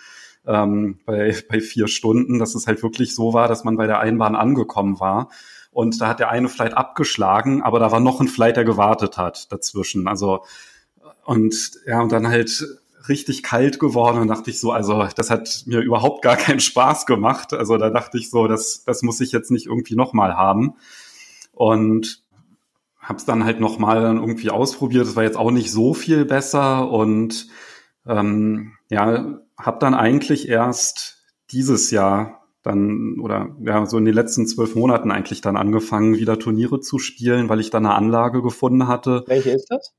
[0.46, 4.00] ähm, bei, bei vier Stunden, dass es halt wirklich so war, dass man bei der
[4.00, 5.30] Einbahn angekommen war.
[5.70, 9.18] Und da hat der eine Flight abgeschlagen, aber da war noch ein Flight, der gewartet
[9.18, 10.06] hat dazwischen.
[10.06, 10.44] Also
[11.24, 12.64] und ja, und dann halt
[13.08, 17.06] richtig kalt geworden und dachte ich so, also das hat mir überhaupt gar keinen Spaß
[17.06, 17.52] gemacht.
[17.52, 20.74] Also da dachte ich so, das, das muss ich jetzt nicht irgendwie nochmal haben.
[21.52, 22.22] Und
[22.98, 25.06] habe es dann halt nochmal irgendwie ausprobiert.
[25.06, 27.48] Das war jetzt auch nicht so viel besser und
[28.06, 34.46] ähm, ja, habe dann eigentlich erst dieses Jahr dann oder ja so in den letzten
[34.46, 38.88] zwölf Monaten eigentlich dann angefangen, wieder Turniere zu spielen, weil ich dann eine Anlage gefunden
[38.88, 39.24] hatte.
[39.26, 39.92] Welche ist das?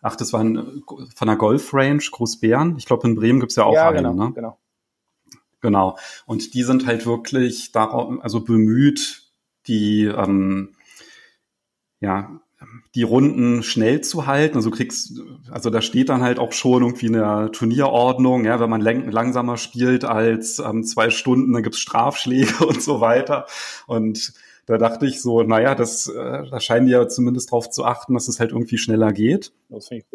[0.00, 0.82] Ach, das war ein,
[1.14, 2.76] von der Golf Range Großbären.
[2.78, 3.98] Ich glaube, in Bremen gibt's ja auch ja, eine.
[3.98, 4.32] Genau, ne?
[4.34, 4.58] genau.
[5.60, 5.98] Genau.
[6.26, 9.32] Und die sind halt wirklich darauf, also bemüht,
[9.66, 10.76] die ähm,
[12.00, 12.40] ja
[12.94, 14.56] die Runden schnell zu halten.
[14.56, 18.80] Also kriegst, also da steht dann halt auch schon irgendwie eine Turnierordnung, ja, wenn man
[18.80, 23.46] langsamer spielt als ähm, zwei Stunden, dann gibt's Strafschläge und so weiter.
[23.86, 24.32] Und
[24.66, 28.14] da dachte ich so, naja, das, äh, da scheinen die ja zumindest darauf zu achten,
[28.14, 29.52] dass es halt irgendwie schneller geht.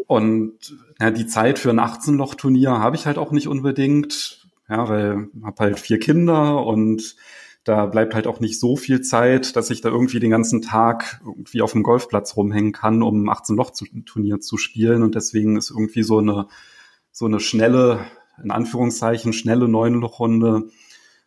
[0.08, 5.30] Und ja, die Zeit für ein 18-Loch-Turnier habe ich halt auch nicht unbedingt, ja, weil
[5.34, 7.15] ich habe halt vier Kinder und
[7.63, 11.21] da bleibt halt auch nicht so viel Zeit, dass ich da irgendwie den ganzen Tag
[11.26, 13.71] irgendwie auf dem Golfplatz rumhängen kann, um 18 Loch
[14.06, 15.04] Turnier zu spielen.
[15.04, 16.47] Und deswegen ist irgendwie so eine,
[17.12, 18.00] so eine schnelle,
[18.43, 20.69] in Anführungszeichen, schnelle Neunlochrunde,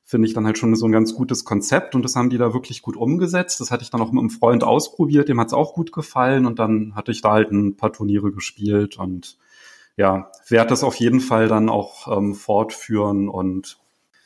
[0.02, 1.94] finde ich dann halt schon so ein ganz gutes Konzept.
[1.94, 3.60] Und das haben die da wirklich gut umgesetzt.
[3.60, 6.46] Das hatte ich dann auch mit einem Freund ausprobiert, dem hat es auch gut gefallen.
[6.46, 9.38] Und dann hatte ich da halt ein paar Turniere gespielt und
[9.96, 13.78] ja, werde das auf jeden Fall dann auch ähm, fortführen und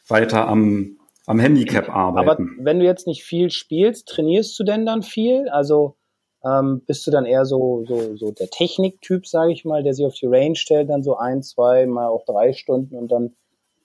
[0.09, 0.98] weiter am
[1.29, 2.29] am Handicap arbeiten.
[2.29, 5.49] Aber wenn du jetzt nicht viel spielst, trainierst du denn dann viel?
[5.51, 5.97] Also
[6.43, 10.07] ähm, bist du dann eher so, so, so der Techniktyp, sage ich mal, der sich
[10.07, 13.35] auf die Range stellt, dann so ein, zwei, mal auch drei Stunden und dann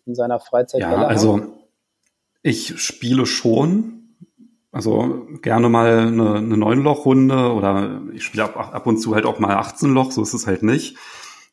[0.05, 1.41] in seiner Freizeit Ja, also
[2.43, 3.99] ich spiele schon.
[4.71, 9.37] Also gerne mal eine, eine Neunloch-Runde oder ich spiele ab, ab und zu halt auch
[9.37, 10.97] mal 18 Loch, so ist es halt nicht.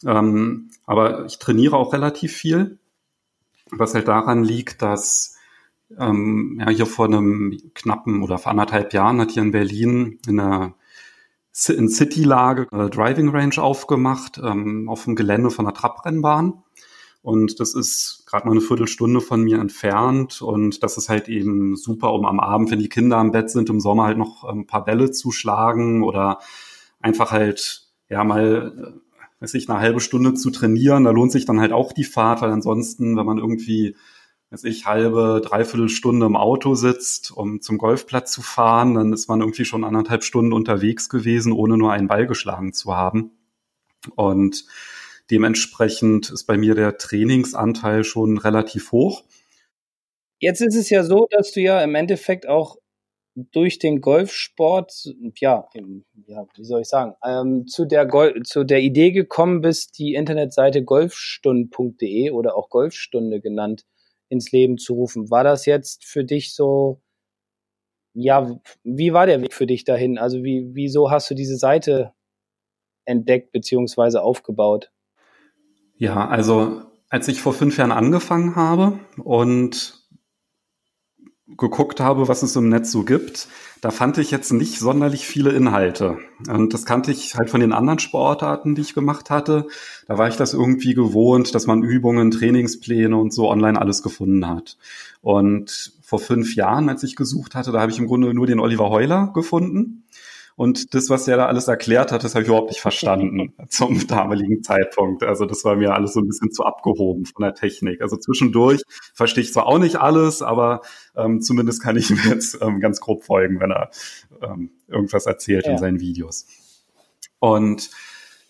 [0.06, 2.78] Ähm, aber ich trainiere auch relativ viel,
[3.70, 5.36] was halt daran liegt, dass
[5.98, 10.40] ähm, ja, hier vor einem knappen oder vor anderthalb Jahren hat hier in Berlin in
[10.40, 10.74] einer
[11.68, 16.62] in City-Lage äh, Driving Range aufgemacht, ähm, auf dem Gelände von der Trabrennbahn.
[17.22, 20.40] Und das ist gerade mal eine Viertelstunde von mir entfernt.
[20.40, 23.68] Und das ist halt eben super, um am Abend, wenn die Kinder am Bett sind,
[23.68, 26.38] im Sommer halt noch ein paar Bälle zu schlagen oder
[27.00, 31.04] einfach halt, ja, mal, äh, weiß ich, eine halbe Stunde zu trainieren.
[31.04, 33.96] Da lohnt sich dann halt auch die Fahrt, weil ansonsten, wenn man irgendwie
[34.50, 39.28] weiß ich, halbe, dreiviertel Stunde im Auto sitzt, um zum Golfplatz zu fahren, dann ist
[39.28, 43.30] man irgendwie schon anderthalb Stunden unterwegs gewesen, ohne nur einen Ball geschlagen zu haben.
[44.16, 44.66] Und
[45.30, 49.22] dementsprechend ist bei mir der Trainingsanteil schon relativ hoch.
[50.40, 52.76] Jetzt ist es ja so, dass du ja im Endeffekt auch
[53.52, 55.68] durch den Golfsport, ja,
[56.26, 58.08] ja, wie soll ich sagen, ähm, zu der
[58.42, 63.84] zu der Idee gekommen bist, die Internetseite golfstunden.de oder auch Golfstunde genannt
[64.30, 65.30] ins Leben zu rufen.
[65.30, 67.02] War das jetzt für dich so,
[68.14, 70.16] ja, wie war der Weg für dich dahin?
[70.16, 72.14] Also wie, wieso hast du diese Seite
[73.04, 74.90] entdeckt beziehungsweise aufgebaut?
[75.96, 79.99] Ja, also als ich vor fünf Jahren angefangen habe und
[81.56, 83.48] geguckt habe, was es im Netz so gibt,
[83.80, 86.18] da fand ich jetzt nicht sonderlich viele Inhalte.
[86.48, 89.66] Und das kannte ich halt von den anderen Sportarten, die ich gemacht hatte.
[90.06, 94.46] Da war ich das irgendwie gewohnt, dass man Übungen, Trainingspläne und so online alles gefunden
[94.46, 94.76] hat.
[95.22, 98.60] Und vor fünf Jahren, als ich gesucht hatte, da habe ich im Grunde nur den
[98.60, 99.99] Oliver Heuler gefunden.
[100.60, 104.06] Und das, was er da alles erklärt hat, das habe ich überhaupt nicht verstanden zum
[104.06, 105.22] damaligen Zeitpunkt.
[105.22, 108.02] Also das war mir alles so ein bisschen zu abgehoben von der Technik.
[108.02, 108.82] Also zwischendurch
[109.14, 110.82] verstehe ich zwar auch nicht alles, aber
[111.16, 113.88] ähm, zumindest kann ich ihm jetzt ähm, ganz grob folgen, wenn er
[114.42, 115.72] ähm, irgendwas erzählt ja.
[115.72, 116.46] in seinen Videos.
[117.38, 117.88] Und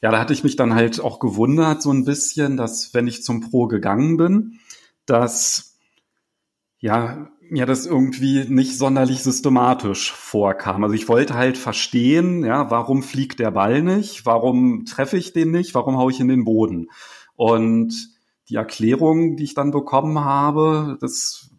[0.02, 3.22] ja, da hatte ich mich dann halt auch gewundert so ein bisschen, dass wenn ich
[3.22, 4.58] zum Pro gegangen bin,
[5.06, 5.76] dass
[6.80, 10.84] ja mir das irgendwie nicht sonderlich systematisch vorkam.
[10.84, 14.24] Also ich wollte halt verstehen, ja, warum fliegt der Ball nicht?
[14.24, 15.74] Warum treffe ich den nicht?
[15.74, 16.88] Warum haue ich in den Boden?
[17.34, 17.92] Und
[18.48, 21.50] die Erklärung, die ich dann bekommen habe, das,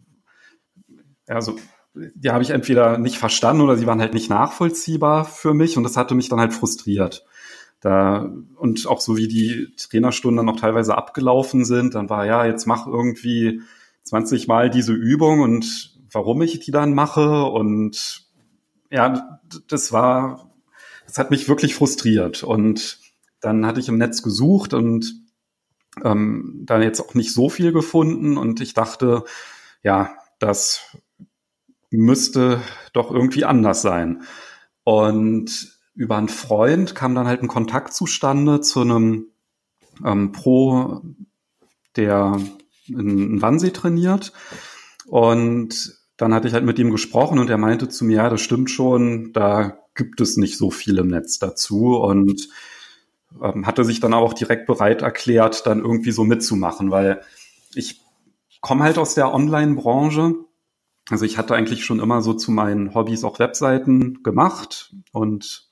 [1.26, 1.56] also,
[1.94, 5.82] die habe ich entweder nicht verstanden oder sie waren halt nicht nachvollziehbar für mich und
[5.82, 7.26] das hatte mich dann halt frustriert.
[7.80, 12.46] Da, und auch so wie die Trainerstunden dann auch teilweise abgelaufen sind, dann war ja,
[12.46, 13.60] jetzt mach irgendwie
[14.04, 18.26] 20 Mal diese Übung und warum ich die dann mache und
[18.90, 20.50] ja, das war,
[21.06, 22.98] das hat mich wirklich frustriert und
[23.40, 25.14] dann hatte ich im Netz gesucht und
[26.04, 29.24] ähm, da jetzt auch nicht so viel gefunden und ich dachte,
[29.82, 30.96] ja, das
[31.90, 32.60] müsste
[32.92, 34.22] doch irgendwie anders sein.
[34.84, 39.26] Und über einen Freund kam dann halt ein Kontakt zustande zu einem
[40.04, 41.02] ähm, Pro,
[41.96, 42.40] der
[42.86, 44.32] in, Wannsee trainiert.
[45.06, 48.40] Und dann hatte ich halt mit ihm gesprochen und er meinte zu mir, ja, das
[48.40, 52.48] stimmt schon, da gibt es nicht so viel im Netz dazu und
[53.42, 57.22] ähm, hatte sich dann auch direkt bereit erklärt, dann irgendwie so mitzumachen, weil
[57.74, 58.00] ich
[58.60, 60.34] komme halt aus der Online-Branche.
[61.10, 65.71] Also ich hatte eigentlich schon immer so zu meinen Hobbys auch Webseiten gemacht und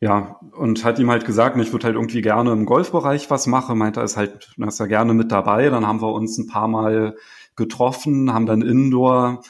[0.00, 3.76] ja, und hat ihm halt gesagt, ich würde halt irgendwie gerne im Golfbereich was machen,
[3.76, 5.68] meinte er ist halt, er ist ja gerne mit dabei.
[5.68, 7.16] Dann haben wir uns ein paar Mal
[7.54, 9.42] getroffen, haben dann Indoor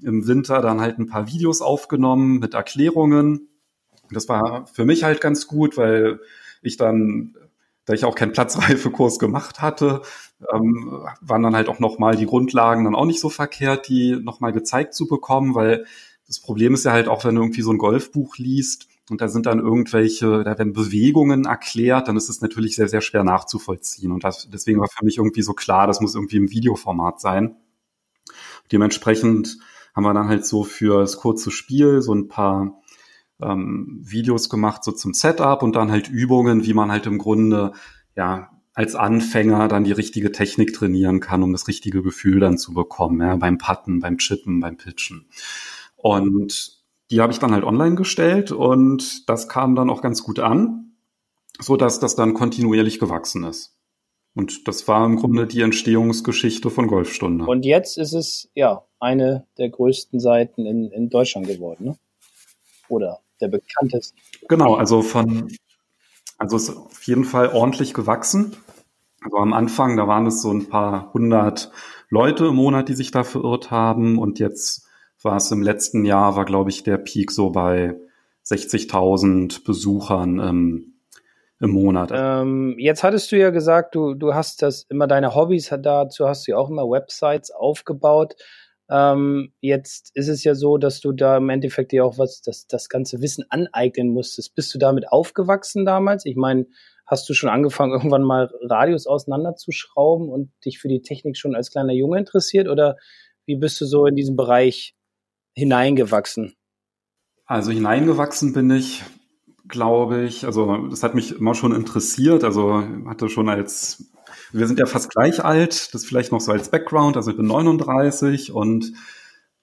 [0.00, 3.48] im Winter dann halt ein paar Videos aufgenommen mit Erklärungen.
[4.12, 6.20] Das war für mich halt ganz gut, weil
[6.62, 7.34] ich dann,
[7.84, 10.02] da ich auch keinen Platzreifekurs gemacht hatte,
[10.54, 14.52] ähm, waren dann halt auch nochmal die Grundlagen dann auch nicht so verkehrt, die nochmal
[14.52, 15.86] gezeigt zu bekommen, weil
[16.28, 19.28] das Problem ist ja halt auch, wenn du irgendwie so ein Golfbuch liest, und da
[19.28, 24.12] sind dann irgendwelche, da werden Bewegungen erklärt, dann ist es natürlich sehr, sehr schwer nachzuvollziehen.
[24.12, 27.56] Und das, deswegen war für mich irgendwie so klar, das muss irgendwie im Videoformat sein.
[28.72, 29.58] Dementsprechend
[29.94, 32.80] haben wir dann halt so für das kurze Spiel so ein paar
[33.40, 37.72] ähm, Videos gemacht, so zum Setup und dann halt Übungen, wie man halt im Grunde,
[38.16, 42.72] ja, als Anfänger dann die richtige Technik trainieren kann, um das richtige Gefühl dann zu
[42.72, 45.28] bekommen, ja, beim Putten, beim Chippen, beim Pitchen.
[45.96, 46.77] Und
[47.10, 50.92] die habe ich dann halt online gestellt und das kam dann auch ganz gut an,
[51.58, 53.74] so dass das dann kontinuierlich gewachsen ist.
[54.34, 57.46] Und das war im Grunde die Entstehungsgeschichte von Golfstunde.
[57.46, 61.98] Und jetzt ist es ja eine der größten Seiten in, in Deutschland geworden, ne?
[62.88, 64.14] Oder der bekannteste.
[64.48, 65.52] Genau, also von,
[66.38, 68.56] also ist auf jeden Fall ordentlich gewachsen.
[69.20, 71.72] Also am Anfang, da waren es so ein paar hundert
[72.08, 74.87] Leute im Monat, die sich da verirrt haben und jetzt
[75.22, 77.94] war es im letzten Jahr, war glaube ich der Peak so bei
[78.44, 80.94] 60.000 Besuchern ähm,
[81.60, 82.10] im Monat.
[82.14, 86.46] Ähm, jetzt hattest du ja gesagt, du, du hast das immer deine Hobbys, dazu hast
[86.46, 88.36] du ja auch immer Websites aufgebaut.
[88.90, 92.66] Ähm, jetzt ist es ja so, dass du da im Endeffekt dir auch was, das,
[92.66, 94.54] das ganze Wissen aneignen musstest.
[94.54, 96.24] Bist du damit aufgewachsen damals?
[96.24, 96.66] Ich meine,
[97.06, 101.70] hast du schon angefangen, irgendwann mal Radios auseinanderzuschrauben und dich für die Technik schon als
[101.70, 102.68] kleiner Junge interessiert?
[102.68, 102.96] Oder
[103.44, 104.94] wie bist du so in diesem Bereich
[105.58, 106.54] hineingewachsen?
[107.44, 109.02] Also hineingewachsen bin ich,
[109.66, 112.44] glaube ich, also das hat mich immer schon interessiert.
[112.44, 114.12] Also hatte schon als,
[114.52, 117.16] wir sind ja fast gleich alt, das vielleicht noch so als Background.
[117.16, 118.92] Also ich bin 39 und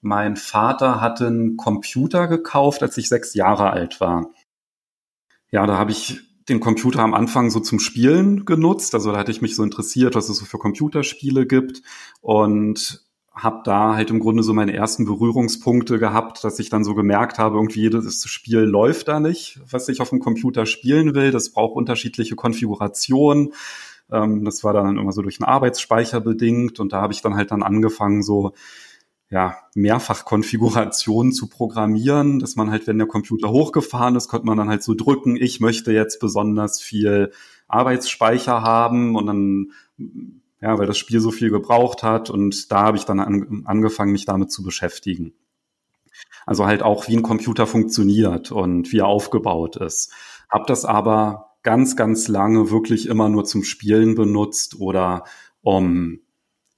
[0.01, 4.29] mein Vater hatte einen Computer gekauft, als ich sechs Jahre alt war.
[5.49, 6.19] Ja, da habe ich
[6.49, 8.93] den Computer am Anfang so zum Spielen genutzt.
[8.93, 11.81] Also da hatte ich mich so interessiert, was es so für Computerspiele gibt.
[12.21, 13.04] Und
[13.35, 17.37] habe da halt im Grunde so meine ersten Berührungspunkte gehabt, dass ich dann so gemerkt
[17.37, 21.31] habe, irgendwie jedes Spiel läuft da nicht, was ich auf dem Computer spielen will.
[21.31, 23.53] Das braucht unterschiedliche Konfigurationen.
[24.09, 27.35] Ähm, das war dann immer so durch einen Arbeitsspeicher bedingt und da habe ich dann
[27.35, 28.53] halt dann angefangen, so
[29.29, 34.69] ja, Mehrfachkonfigurationen zu programmieren, dass man halt, wenn der Computer hochgefahren ist, konnte man dann
[34.69, 37.31] halt so drücken, ich möchte jetzt besonders viel
[37.67, 39.71] Arbeitsspeicher haben und dann
[40.61, 44.11] ja, weil das Spiel so viel gebraucht hat und da habe ich dann an, angefangen,
[44.11, 45.33] mich damit zu beschäftigen.
[46.45, 50.13] Also halt auch, wie ein Computer funktioniert und wie er aufgebaut ist.
[50.49, 55.23] Hab das aber ganz, ganz lange wirklich immer nur zum Spielen benutzt oder
[55.61, 56.19] um,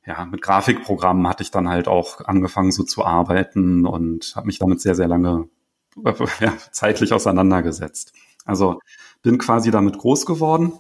[0.06, 4.60] ja, mit Grafikprogrammen hatte ich dann halt auch angefangen so zu arbeiten und habe mich
[4.60, 5.50] damit sehr, sehr lange
[6.40, 8.14] ja, zeitlich auseinandergesetzt.
[8.46, 8.80] Also
[9.22, 10.80] bin quasi damit groß geworden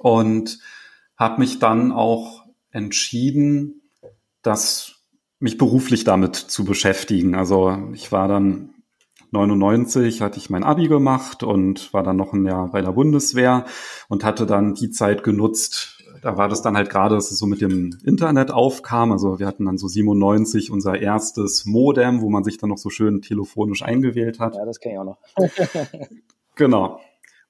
[0.00, 0.58] und
[1.20, 3.82] habe mich dann auch entschieden,
[4.42, 4.96] das
[5.38, 7.34] mich beruflich damit zu beschäftigen.
[7.34, 8.74] Also ich war dann
[9.32, 13.64] 99 hatte ich mein Abi gemacht und war dann noch ein Jahr bei der Bundeswehr
[14.08, 16.02] und hatte dann die Zeit genutzt.
[16.22, 19.12] Da war das dann halt gerade, dass es so mit dem Internet aufkam.
[19.12, 22.90] Also wir hatten dann so 97 unser erstes Modem, wo man sich dann noch so
[22.90, 24.56] schön telefonisch eingewählt hat.
[24.56, 25.18] Ja, das kenne ich auch noch.
[26.56, 27.00] genau.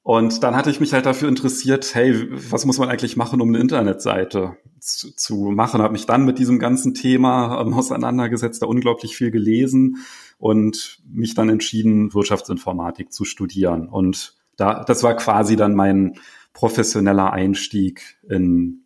[0.03, 3.48] Und dann hatte ich mich halt dafür interessiert, hey, was muss man eigentlich machen, um
[3.51, 5.82] eine Internetseite zu, zu machen?
[5.82, 9.98] Habe mich dann mit diesem ganzen Thema ähm, auseinandergesetzt, da unglaublich viel gelesen
[10.38, 13.88] und mich dann entschieden, Wirtschaftsinformatik zu studieren.
[13.88, 16.14] Und da, das war quasi dann mein
[16.55, 18.84] professioneller Einstieg in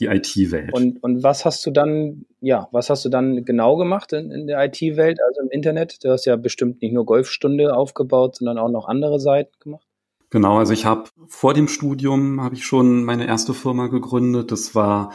[0.00, 0.72] die IT-Welt.
[0.72, 4.46] Und, und was hast du dann, ja, was hast du dann genau gemacht in, in
[4.46, 6.04] der IT-Welt, also im Internet?
[6.04, 9.87] Du hast ja bestimmt nicht nur Golfstunde aufgebaut, sondern auch noch andere Seiten gemacht.
[10.30, 14.52] Genau, also ich habe vor dem Studium habe ich schon meine erste Firma gegründet.
[14.52, 15.12] Das war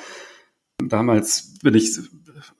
[0.77, 1.99] damals bin ich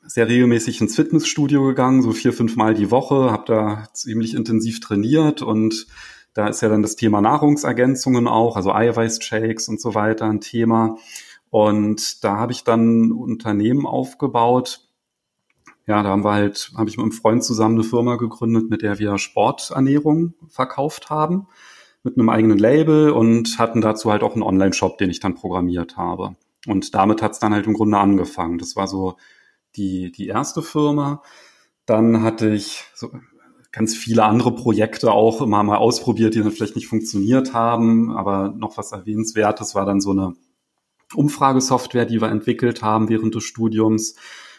[0.04, 4.80] sehr regelmäßig ins Fitnessstudio gegangen, so vier, fünf Mal die Woche, habe da ziemlich intensiv
[4.80, 5.88] trainiert und
[6.34, 10.98] da ist ja dann das Thema Nahrungsergänzungen auch, also Eiweißshakes und so weiter ein Thema.
[11.52, 14.88] Und da habe ich dann ein Unternehmen aufgebaut.
[15.86, 18.82] Ja, da haben wir halt, habe ich mit einem Freund zusammen eine Firma gegründet, mit
[18.82, 21.48] der wir Sporternährung verkauft haben,
[22.04, 25.98] mit einem eigenen Label und hatten dazu halt auch einen Online-Shop, den ich dann programmiert
[25.98, 26.36] habe.
[26.68, 28.58] Und damit hat es dann halt im Grunde angefangen.
[28.58, 29.18] Das war so
[29.76, 31.22] die, die erste Firma.
[31.86, 33.10] Dann hatte ich so
[33.72, 38.12] ganz viele andere Projekte auch immer mal ausprobiert, die dann vielleicht nicht funktioniert haben.
[38.12, 40.36] Aber noch was Erwähnenswertes war dann so eine
[41.16, 44.16] Umfragesoftware, die wir entwickelt haben während des Studiums.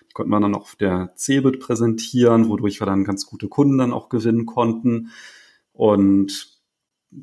[0.08, 3.78] Die konnten wir dann auch auf der CeBIT präsentieren, wodurch wir dann ganz gute Kunden
[3.78, 5.10] dann auch gewinnen konnten.
[5.72, 6.53] Und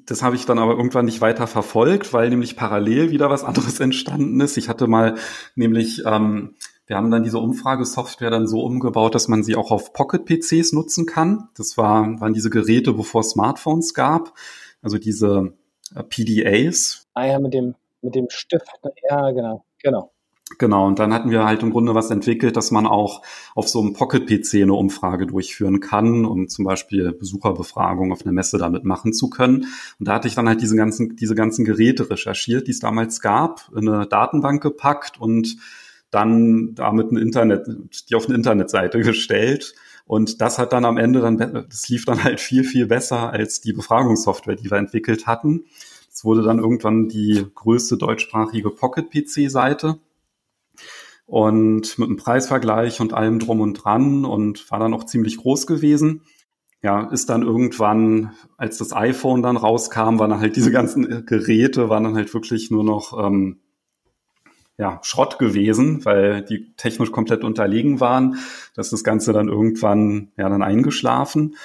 [0.06, 3.80] das habe ich dann aber irgendwann nicht weiter verfolgt, weil nämlich parallel wieder was anderes
[3.82, 4.58] entstanden ist.
[4.58, 5.16] Ich hatte mal
[5.56, 6.56] nämlich, ähm,
[6.88, 11.06] wir haben dann diese Umfragesoftware dann so umgebaut, dass man sie auch auf Pocket-PCs nutzen
[11.06, 11.50] kann.
[11.56, 14.34] Das war, waren diese Geräte, bevor es Smartphones gab,
[14.82, 15.54] also diese
[15.96, 17.08] äh, PDAs.
[17.14, 18.68] Ah ja, mit dem mit dem Stift,
[19.10, 20.12] ja, genau, genau.
[20.58, 23.22] Genau, und dann hatten wir halt im Grunde was entwickelt, dass man auch
[23.56, 28.58] auf so einem Pocket-PC eine Umfrage durchführen kann, um zum Beispiel Besucherbefragung auf einer Messe
[28.58, 29.66] damit machen zu können.
[29.99, 33.22] Und da hatte ich dann halt diese ganzen, diese ganzen Geräte recherchiert, die es damals
[33.22, 35.58] gab, in eine Datenbank gepackt und
[36.10, 37.68] dann damit ein Internet,
[38.10, 39.74] die auf eine Internetseite gestellt.
[40.06, 43.62] Und das hat dann am Ende dann, das lief dann halt viel, viel besser als
[43.62, 45.66] die Befragungssoftware, die wir entwickelt hatten.
[46.12, 49.99] Es wurde dann irgendwann die größte deutschsprachige Pocket-PC-Seite
[51.32, 55.65] und mit einem Preisvergleich und allem drum und dran und war dann auch ziemlich groß
[55.65, 56.23] gewesen.
[56.84, 61.88] Ja, ist dann irgendwann, als das iPhone dann rauskam, waren dann halt diese ganzen Geräte,
[61.88, 63.61] waren dann halt wirklich nur noch ähm,
[64.77, 68.36] ja, Schrott gewesen, weil die technisch komplett unterlegen waren.
[68.75, 71.55] Das ist das Ganze dann irgendwann ja dann eingeschlafen.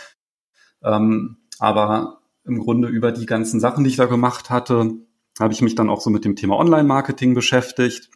[0.85, 4.93] Ähm, aber im Grunde über die ganzen Sachen, die ich da gemacht hatte,
[5.41, 8.11] habe ich mich dann auch so mit dem Thema Online-Marketing beschäftigt,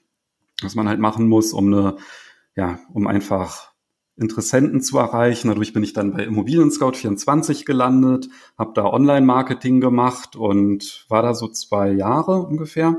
[0.63, 1.97] was man halt machen muss, um eine,
[2.57, 3.71] ja, um einfach
[4.17, 5.49] Interessenten zu erreichen.
[5.49, 11.23] Dadurch bin ich dann bei Immobilien Scout 24 gelandet, habe da Online-Marketing gemacht und war
[11.23, 12.99] da so zwei Jahre ungefähr.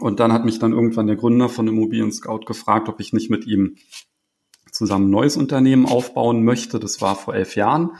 [0.00, 3.30] Und dann hat mich dann irgendwann der Gründer von Immobilien Scout gefragt, ob ich nicht
[3.30, 3.76] mit ihm
[4.70, 6.80] zusammen ein neues Unternehmen aufbauen möchte.
[6.80, 7.92] Das war vor elf Jahren.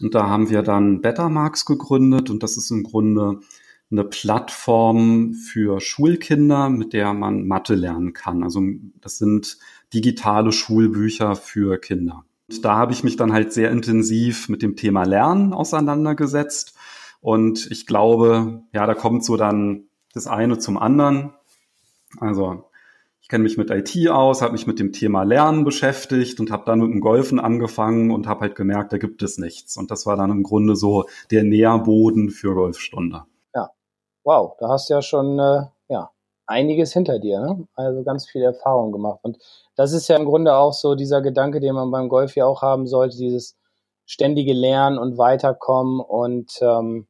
[0.00, 3.40] Und da haben wir dann Bettermarks gegründet und das ist im Grunde
[3.90, 8.42] eine Plattform für Schulkinder, mit der man Mathe lernen kann.
[8.42, 8.62] Also
[9.00, 9.58] das sind
[9.94, 12.24] digitale Schulbücher für Kinder.
[12.50, 16.74] Und da habe ich mich dann halt sehr intensiv mit dem Thema Lernen auseinandergesetzt.
[17.20, 21.32] Und ich glaube, ja, da kommt so dann das eine zum anderen.
[22.20, 22.64] Also
[23.20, 26.64] ich kenne mich mit IT aus, habe mich mit dem Thema Lernen beschäftigt und habe
[26.64, 29.76] dann mit dem Golfen angefangen und habe halt gemerkt, da gibt es nichts.
[29.76, 33.24] Und das war dann im Grunde so der Nährboden für Golfstunde.
[34.28, 36.10] Wow, da hast du ja schon äh, ja,
[36.46, 37.66] einiges hinter dir, ne?
[37.74, 39.20] also ganz viel Erfahrung gemacht.
[39.22, 39.38] Und
[39.74, 42.60] das ist ja im Grunde auch so dieser Gedanke, den man beim Golf ja auch
[42.60, 43.56] haben sollte, dieses
[44.04, 47.06] ständige Lernen und Weiterkommen und ähm,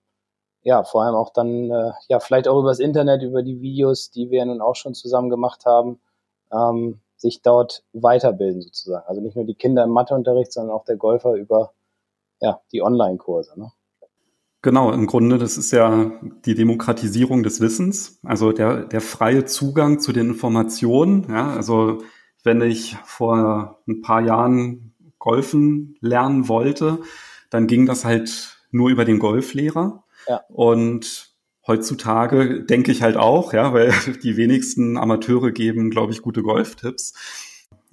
[0.62, 4.30] ja, vor allem auch dann, äh, ja, vielleicht auch übers Internet, über die Videos, die
[4.30, 6.00] wir nun auch schon zusammen gemacht haben,
[6.52, 9.08] ähm, sich dort weiterbilden sozusagen.
[9.08, 11.72] Also nicht nur die Kinder im Matheunterricht, sondern auch der Golfer über
[12.40, 13.58] ja, die Online-Kurse.
[13.58, 13.72] Ne?
[14.68, 16.12] Genau, im Grunde, das ist ja
[16.44, 21.24] die Demokratisierung des Wissens, also der, der freie Zugang zu den Informationen.
[21.30, 22.02] Ja, also
[22.44, 26.98] wenn ich vor ein paar Jahren Golfen lernen wollte,
[27.48, 30.04] dann ging das halt nur über den Golflehrer.
[30.28, 30.42] Ja.
[30.50, 31.30] Und
[31.66, 37.14] heutzutage denke ich halt auch, ja, weil die wenigsten Amateure geben, glaube ich, gute Golftipps.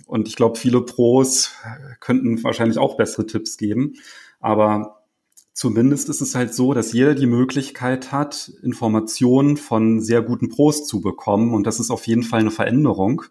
[0.07, 1.53] Und ich glaube, viele Pros
[2.01, 3.93] könnten wahrscheinlich auch bessere Tipps geben.
[4.41, 4.95] Aber
[5.56, 10.86] zumindest ist es halt so, dass jeder die Möglichkeit hat, Informationen von sehr guten Pros
[10.86, 11.53] zu bekommen.
[11.53, 13.24] Und das ist auf jeden Fall eine Veränderung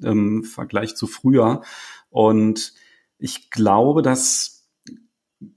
[0.00, 1.62] im Vergleich zu früher.
[2.08, 2.72] Und
[3.18, 4.52] ich glaube, dass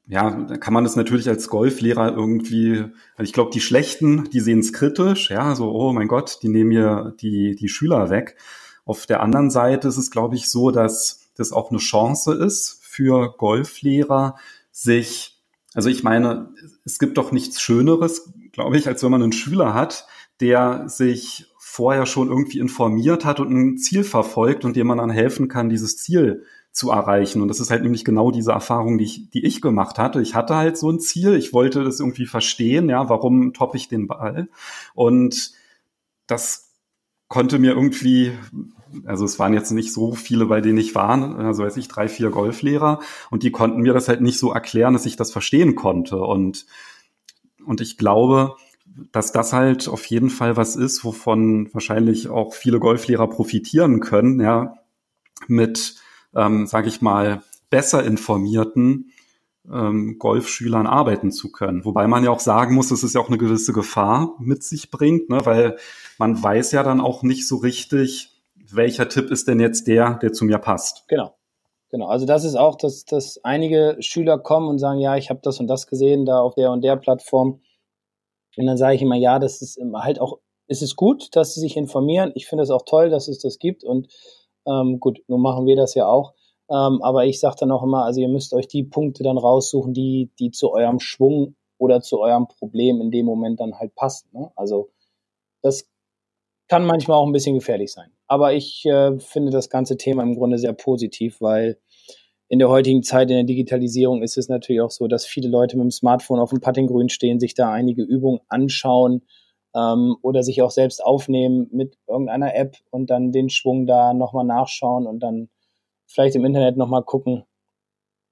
[0.08, 4.40] ja, da kann man das natürlich als Golflehrer irgendwie, also ich glaube, die Schlechten, die
[4.40, 8.36] sehen es kritisch, ja, so, oh mein Gott, die nehmen mir die, die Schüler weg.
[8.84, 12.80] Auf der anderen Seite ist es, glaube ich, so, dass das auch eine Chance ist
[12.82, 14.38] für Golflehrer,
[14.72, 15.35] sich,
[15.76, 16.50] also ich meine,
[16.86, 20.08] es gibt doch nichts Schöneres, glaube ich, als wenn man einen Schüler hat,
[20.40, 25.10] der sich vorher schon irgendwie informiert hat und ein Ziel verfolgt und dem man dann
[25.10, 27.42] helfen kann, dieses Ziel zu erreichen.
[27.42, 30.22] Und das ist halt nämlich genau diese Erfahrung, die ich, die ich gemacht hatte.
[30.22, 33.90] Ich hatte halt so ein Ziel, ich wollte das irgendwie verstehen, ja, warum toppe ich
[33.90, 34.50] den Ball?
[34.94, 35.52] Und
[36.28, 36.65] das
[37.36, 38.32] konnte mir irgendwie,
[39.04, 42.08] also es waren jetzt nicht so viele, bei denen ich war, also weiß ich, drei,
[42.08, 45.76] vier Golflehrer, und die konnten mir das halt nicht so erklären, dass ich das verstehen
[45.76, 46.16] konnte.
[46.16, 46.66] Und,
[47.66, 48.56] und ich glaube,
[49.12, 54.40] dass das halt auf jeden Fall was ist, wovon wahrscheinlich auch viele Golflehrer profitieren können,
[54.40, 54.76] ja,
[55.50, 55.96] mit,
[56.34, 59.12] ähm, sage ich mal, besser informierten
[59.72, 61.86] ähm, Golfschülern arbeiten zu können.
[61.86, 64.92] Wobei man ja auch sagen muss, dass es ja auch eine gewisse Gefahr mit sich
[64.92, 65.40] bringt, ne?
[65.44, 65.78] weil
[66.18, 68.30] man weiß ja dann auch nicht so richtig,
[68.72, 71.08] welcher Tipp ist denn jetzt der, der zu mir passt.
[71.08, 71.36] Genau.
[71.92, 75.40] Genau, also das ist auch, dass, dass einige Schüler kommen und sagen, ja, ich habe
[75.44, 77.62] das und das gesehen da auf der und der Plattform.
[78.58, 81.62] Und dann sage ich immer, ja, das ist halt auch, ist es gut, dass sie
[81.62, 82.32] sich informieren.
[82.36, 83.84] Ich finde es auch toll, dass es das gibt.
[83.84, 84.08] Und
[84.66, 86.34] ähm, gut, nun machen wir das ja auch.
[86.70, 89.94] Ähm, aber ich sage dann auch immer, also ihr müsst euch die Punkte dann raussuchen,
[89.94, 94.30] die, die zu eurem Schwung oder zu eurem Problem in dem Moment dann halt passen.
[94.34, 94.52] Ne?
[94.56, 94.90] Also
[95.62, 95.88] das
[96.68, 98.12] kann manchmal auch ein bisschen gefährlich sein.
[98.28, 101.78] Aber ich äh, finde das ganze Thema im Grunde sehr positiv, weil
[102.48, 105.78] in der heutigen Zeit in der Digitalisierung ist es natürlich auch so, dass viele Leute
[105.78, 109.24] mit dem Smartphone auf dem Puttinggrün stehen, sich da einige Übungen anschauen
[109.76, 114.46] ähm, oder sich auch selbst aufnehmen mit irgendeiner App und dann den Schwung da nochmal
[114.46, 115.50] nachschauen und dann
[116.08, 117.46] vielleicht im Internet nochmal gucken,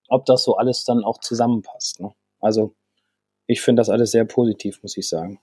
[0.07, 1.99] ob das so alles dann auch zusammenpasst.
[1.99, 2.13] Ne?
[2.39, 2.73] Also
[3.47, 5.39] ich finde das alles sehr positiv, muss ich sagen.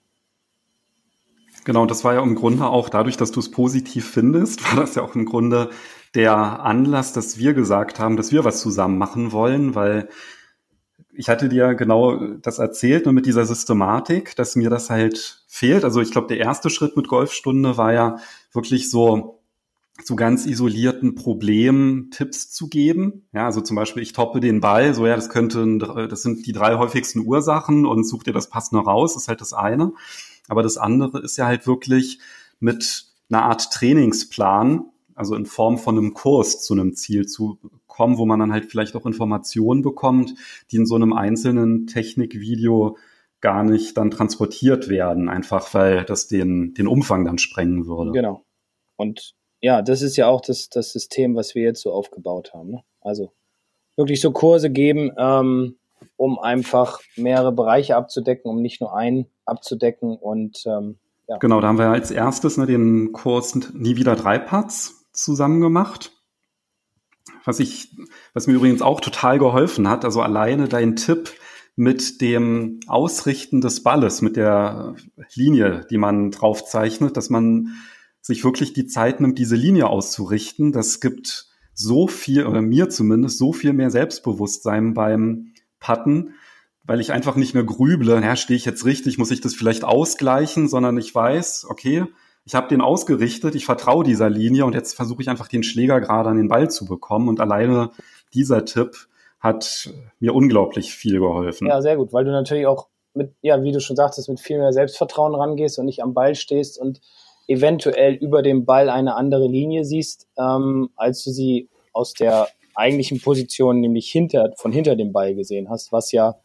[1.64, 4.94] Genau, das war ja im Grunde auch dadurch, dass du es positiv findest, war das
[4.94, 5.70] ja auch im Grunde
[6.14, 10.08] der Anlass, dass wir gesagt haben, dass wir was zusammen machen wollen, weil
[11.12, 15.84] ich hatte dir genau das erzählt und mit dieser Systematik, dass mir das halt fehlt.
[15.84, 18.16] Also ich glaube, der erste Schritt mit Golfstunde war ja
[18.52, 19.39] wirklich so
[20.04, 23.26] zu ganz isolierten Problemen Tipps zu geben.
[23.32, 25.78] Ja, also zum Beispiel, ich toppe den Ball, so ja, das könnte,
[26.08, 29.52] das sind die drei häufigsten Ursachen und such dir das passende raus, ist halt das
[29.52, 29.92] eine.
[30.48, 32.18] Aber das andere ist ja halt wirklich
[32.58, 34.84] mit einer Art Trainingsplan,
[35.14, 38.66] also in Form von einem Kurs zu einem Ziel zu kommen, wo man dann halt
[38.66, 40.34] vielleicht auch Informationen bekommt,
[40.70, 42.96] die in so einem einzelnen Technikvideo
[43.40, 48.12] gar nicht dann transportiert werden, einfach weil das den, den Umfang dann sprengen würde.
[48.12, 48.44] Genau.
[48.96, 52.70] Und ja, das ist ja auch das, das System, was wir jetzt so aufgebaut haben.
[52.70, 52.82] Ne?
[53.00, 53.32] Also
[53.96, 55.76] wirklich so Kurse geben, ähm,
[56.16, 60.98] um einfach mehrere Bereiche abzudecken, um nicht nur einen abzudecken und ähm,
[61.28, 61.38] ja.
[61.38, 66.12] Genau, da haben wir als erstes ne, den Kurs Nie wieder drei Putts zusammen gemacht.
[67.44, 67.96] Was ich,
[68.34, 71.32] was mir übrigens auch total geholfen hat, also alleine dein Tipp
[71.76, 74.96] mit dem Ausrichten des Balles, mit der
[75.34, 77.74] Linie, die man drauf zeichnet, dass man
[78.20, 80.72] sich wirklich die Zeit nimmt, diese Linie auszurichten.
[80.72, 86.34] Das gibt so viel, oder mir zumindest, so viel mehr Selbstbewusstsein beim Putten,
[86.84, 89.84] weil ich einfach nicht mehr grüble, ja, stehe ich jetzt richtig, muss ich das vielleicht
[89.84, 92.04] ausgleichen, sondern ich weiß, okay,
[92.44, 96.00] ich habe den ausgerichtet, ich vertraue dieser Linie und jetzt versuche ich einfach den Schläger
[96.00, 97.28] gerade an den Ball zu bekommen.
[97.28, 97.90] Und alleine
[98.34, 99.06] dieser Tipp
[99.38, 101.68] hat mir unglaublich viel geholfen.
[101.68, 104.58] Ja, sehr gut, weil du natürlich auch mit, ja, wie du schon sagtest, mit viel
[104.58, 107.00] mehr Selbstvertrauen rangehst und nicht am Ball stehst und
[107.50, 113.20] eventuell über dem Ball eine andere Linie siehst, ähm, als du sie aus der eigentlichen
[113.20, 116.36] Position, nämlich hinter, von hinter dem Ball gesehen hast, was ja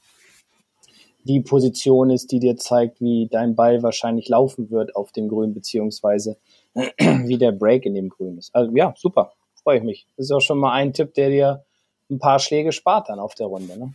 [1.23, 5.53] die Position ist, die dir zeigt, wie dein Ball wahrscheinlich laufen wird auf dem Grün,
[5.53, 6.37] beziehungsweise
[6.73, 8.53] wie der Break in dem Grün ist.
[8.55, 10.07] Also ja, super, freue ich mich.
[10.17, 11.65] Das ist auch schon mal ein Tipp, der dir
[12.09, 13.77] ein paar Schläge spart dann auf der Runde.
[13.77, 13.93] Ne?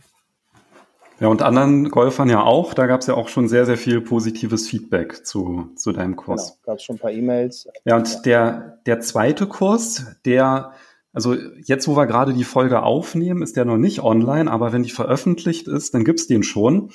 [1.21, 2.73] Ja, und anderen Golfern ja auch.
[2.73, 6.53] Da gab es ja auch schon sehr, sehr viel positives Feedback zu, zu deinem Kurs.
[6.53, 7.67] Genau, gab es schon ein paar E-Mails.
[7.85, 8.21] Ja, und ja.
[8.21, 10.71] Der, der zweite Kurs, der,
[11.13, 14.81] also jetzt, wo wir gerade die Folge aufnehmen, ist der noch nicht online, aber wenn
[14.81, 16.89] die veröffentlicht ist, dann gibt's den schon.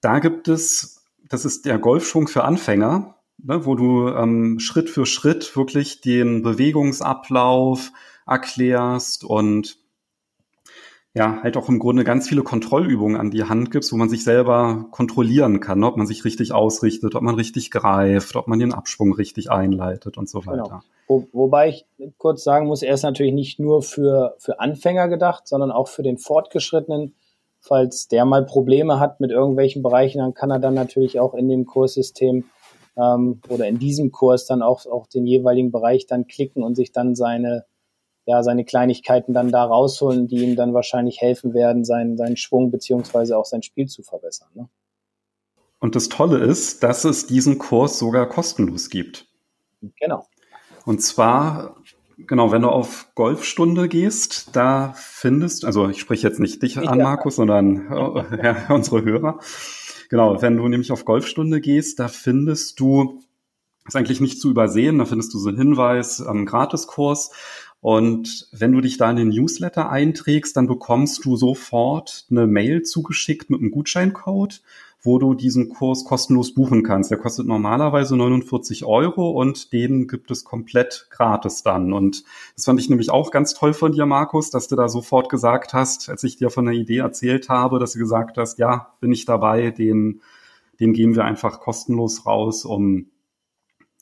[0.00, 5.04] Da gibt es, das ist der Golfschwung für Anfänger, ne, wo du ähm, Schritt für
[5.04, 7.92] Schritt wirklich den Bewegungsablauf
[8.26, 9.76] erklärst und
[11.16, 14.22] ja, halt auch im Grunde ganz viele Kontrollübungen an die Hand gibst, wo man sich
[14.22, 18.74] selber kontrollieren kann, ob man sich richtig ausrichtet, ob man richtig greift, ob man den
[18.74, 20.52] Abschwung richtig einleitet und so genau.
[20.52, 20.64] weiter.
[20.64, 20.80] Genau.
[21.08, 21.86] Wo, wobei ich
[22.18, 26.02] kurz sagen muss, er ist natürlich nicht nur für, für Anfänger gedacht, sondern auch für
[26.02, 27.14] den Fortgeschrittenen.
[27.60, 31.48] Falls der mal Probleme hat mit irgendwelchen Bereichen, dann kann er dann natürlich auch in
[31.48, 32.44] dem Kurssystem
[32.98, 36.92] ähm, oder in diesem Kurs dann auch, auch den jeweiligen Bereich dann klicken und sich
[36.92, 37.64] dann seine
[38.26, 42.70] ja, seine Kleinigkeiten dann da rausholen, die ihm dann wahrscheinlich helfen werden, seinen, seinen Schwung
[42.70, 44.48] beziehungsweise auch sein Spiel zu verbessern.
[44.54, 44.68] Ne?
[45.78, 49.28] Und das Tolle ist, dass es diesen Kurs sogar kostenlos gibt.
[50.00, 50.26] Genau.
[50.84, 51.76] Und zwar,
[52.16, 56.98] genau, wenn du auf Golfstunde gehst, da findest, also ich spreche jetzt nicht dich an,
[56.98, 59.38] Markus, sondern äh, ja, unsere Hörer.
[60.08, 63.20] Genau, wenn du nämlich auf Golfstunde gehst, da findest du,
[63.86, 67.32] ist eigentlich nicht zu übersehen, da findest du so einen Hinweis am Gratiskurs.
[67.80, 72.82] Und wenn du dich da in den Newsletter einträgst, dann bekommst du sofort eine Mail
[72.82, 74.62] zugeschickt mit einem Gutscheincode
[75.06, 77.10] wo du diesen Kurs kostenlos buchen kannst.
[77.10, 81.92] Der kostet normalerweise 49 Euro und den gibt es komplett gratis dann.
[81.92, 82.24] Und
[82.56, 85.72] das fand ich nämlich auch ganz toll von dir, Markus, dass du da sofort gesagt
[85.72, 89.12] hast, als ich dir von der Idee erzählt habe, dass du gesagt hast, ja, bin
[89.12, 90.20] ich dabei, den,
[90.80, 93.06] den gehen wir einfach kostenlos raus, um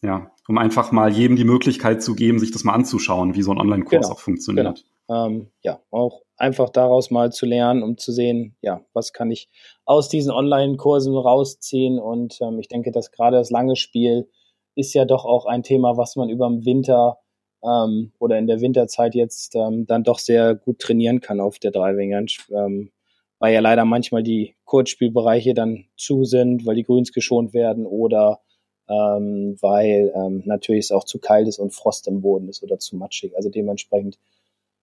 [0.02, 3.50] ja, um einfach mal jedem die Möglichkeit zu geben, sich das mal anzuschauen, wie so
[3.50, 4.84] ein Online-Kurs genau, auch funktioniert.
[5.08, 5.26] Genau.
[5.26, 9.48] Ähm, ja, auch einfach daraus mal zu lernen, um zu sehen, ja, was kann ich
[9.84, 11.98] aus diesen Online-Kursen rausziehen.
[11.98, 14.28] Und ähm, ich denke, dass gerade das lange Spiel
[14.74, 17.18] ist ja doch auch ein Thema, was man über den Winter
[17.62, 21.70] ähm, oder in der Winterzeit jetzt ähm, dann doch sehr gut trainieren kann auf der
[21.70, 22.90] Driving Range, ähm,
[23.38, 28.40] weil ja leider manchmal die Kurzspielbereiche dann zu sind, weil die Grüns geschont werden oder
[28.88, 32.78] ähm, weil ähm, natürlich es auch zu kalt ist und Frost im Boden ist oder
[32.78, 33.36] zu matschig.
[33.36, 34.18] Also dementsprechend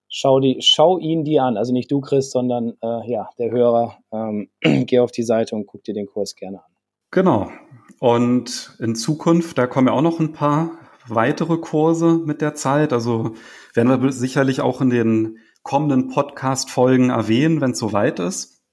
[0.09, 1.57] schau, die, schau ihn dir an.
[1.57, 3.97] Also nicht du, Chris, sondern äh, ja, der Hörer.
[4.11, 4.49] Ähm,
[4.85, 6.71] geh auf die Seite und guck dir den Kurs gerne an.
[7.11, 7.51] Genau.
[7.99, 10.71] Und in Zukunft, da kommen ja auch noch ein paar
[11.07, 12.93] weitere Kurse mit der Zeit.
[12.93, 13.33] Also
[13.73, 18.63] werden wir sicherlich auch in den kommenden Podcast-Folgen erwähnen, wenn es soweit ist.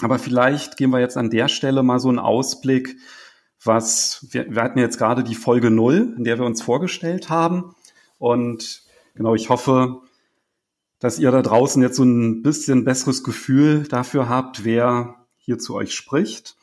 [0.00, 2.96] Aber vielleicht geben wir jetzt an der Stelle mal so einen Ausblick,
[3.64, 7.74] was wir, wir hatten jetzt gerade die Folge null, in der wir uns vorgestellt haben.
[8.18, 8.82] Und
[9.14, 10.02] genau, ich hoffe,
[10.98, 15.74] dass ihr da draußen jetzt so ein bisschen besseres Gefühl dafür habt, wer hier zu
[15.74, 16.56] euch spricht.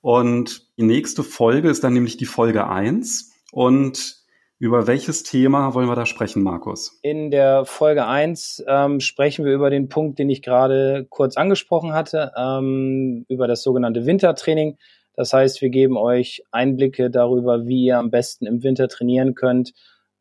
[0.00, 3.32] Und die nächste Folge ist dann nämlich die Folge eins.
[3.52, 4.22] Und
[4.58, 6.98] über welches Thema wollen wir da sprechen, Markus?
[7.02, 11.92] In der Folge eins ähm, sprechen wir über den Punkt, den ich gerade kurz angesprochen
[11.92, 14.78] hatte, ähm, über das sogenannte Wintertraining.
[15.14, 19.72] Das heißt, wir geben euch Einblicke darüber, wie ihr am besten im Winter trainieren könnt,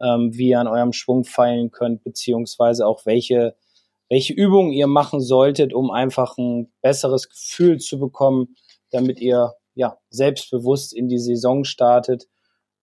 [0.01, 3.55] ähm, wie ihr an eurem Schwung feilen könnt, beziehungsweise auch welche,
[4.09, 8.55] welche Übungen ihr machen solltet, um einfach ein besseres Gefühl zu bekommen,
[8.91, 12.27] damit ihr ja selbstbewusst in die Saison startet.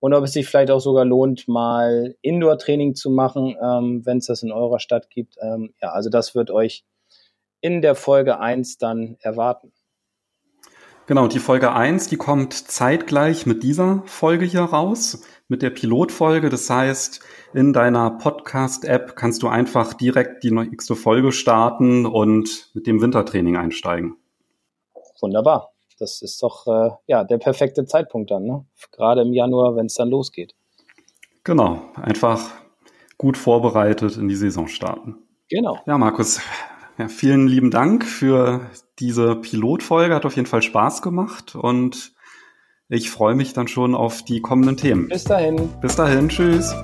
[0.00, 4.26] Und ob es sich vielleicht auch sogar lohnt, mal Indoor-Training zu machen, ähm, wenn es
[4.26, 5.36] das in eurer Stadt gibt.
[5.42, 6.84] Ähm, ja, also das wird euch
[7.60, 9.72] in der Folge eins dann erwarten.
[11.08, 16.50] Genau, die Folge eins, die kommt zeitgleich mit dieser Folge hier raus, mit der Pilotfolge.
[16.50, 17.20] Das heißt,
[17.54, 23.56] in deiner Podcast-App kannst du einfach direkt die nächste Folge starten und mit dem Wintertraining
[23.56, 24.18] einsteigen.
[25.22, 25.70] Wunderbar.
[25.98, 28.66] Das ist doch äh, ja der perfekte Zeitpunkt dann, ne?
[28.92, 30.54] gerade im Januar, wenn es dann losgeht.
[31.42, 32.50] Genau, einfach
[33.16, 35.16] gut vorbereitet in die Saison starten.
[35.48, 35.78] Genau.
[35.86, 36.42] Ja, Markus,
[36.98, 42.12] ja, vielen lieben Dank für diese Pilotfolge hat auf jeden Fall Spaß gemacht und
[42.88, 45.08] ich freue mich dann schon auf die kommenden Themen.
[45.08, 45.68] Bis dahin.
[45.80, 46.74] Bis dahin, tschüss.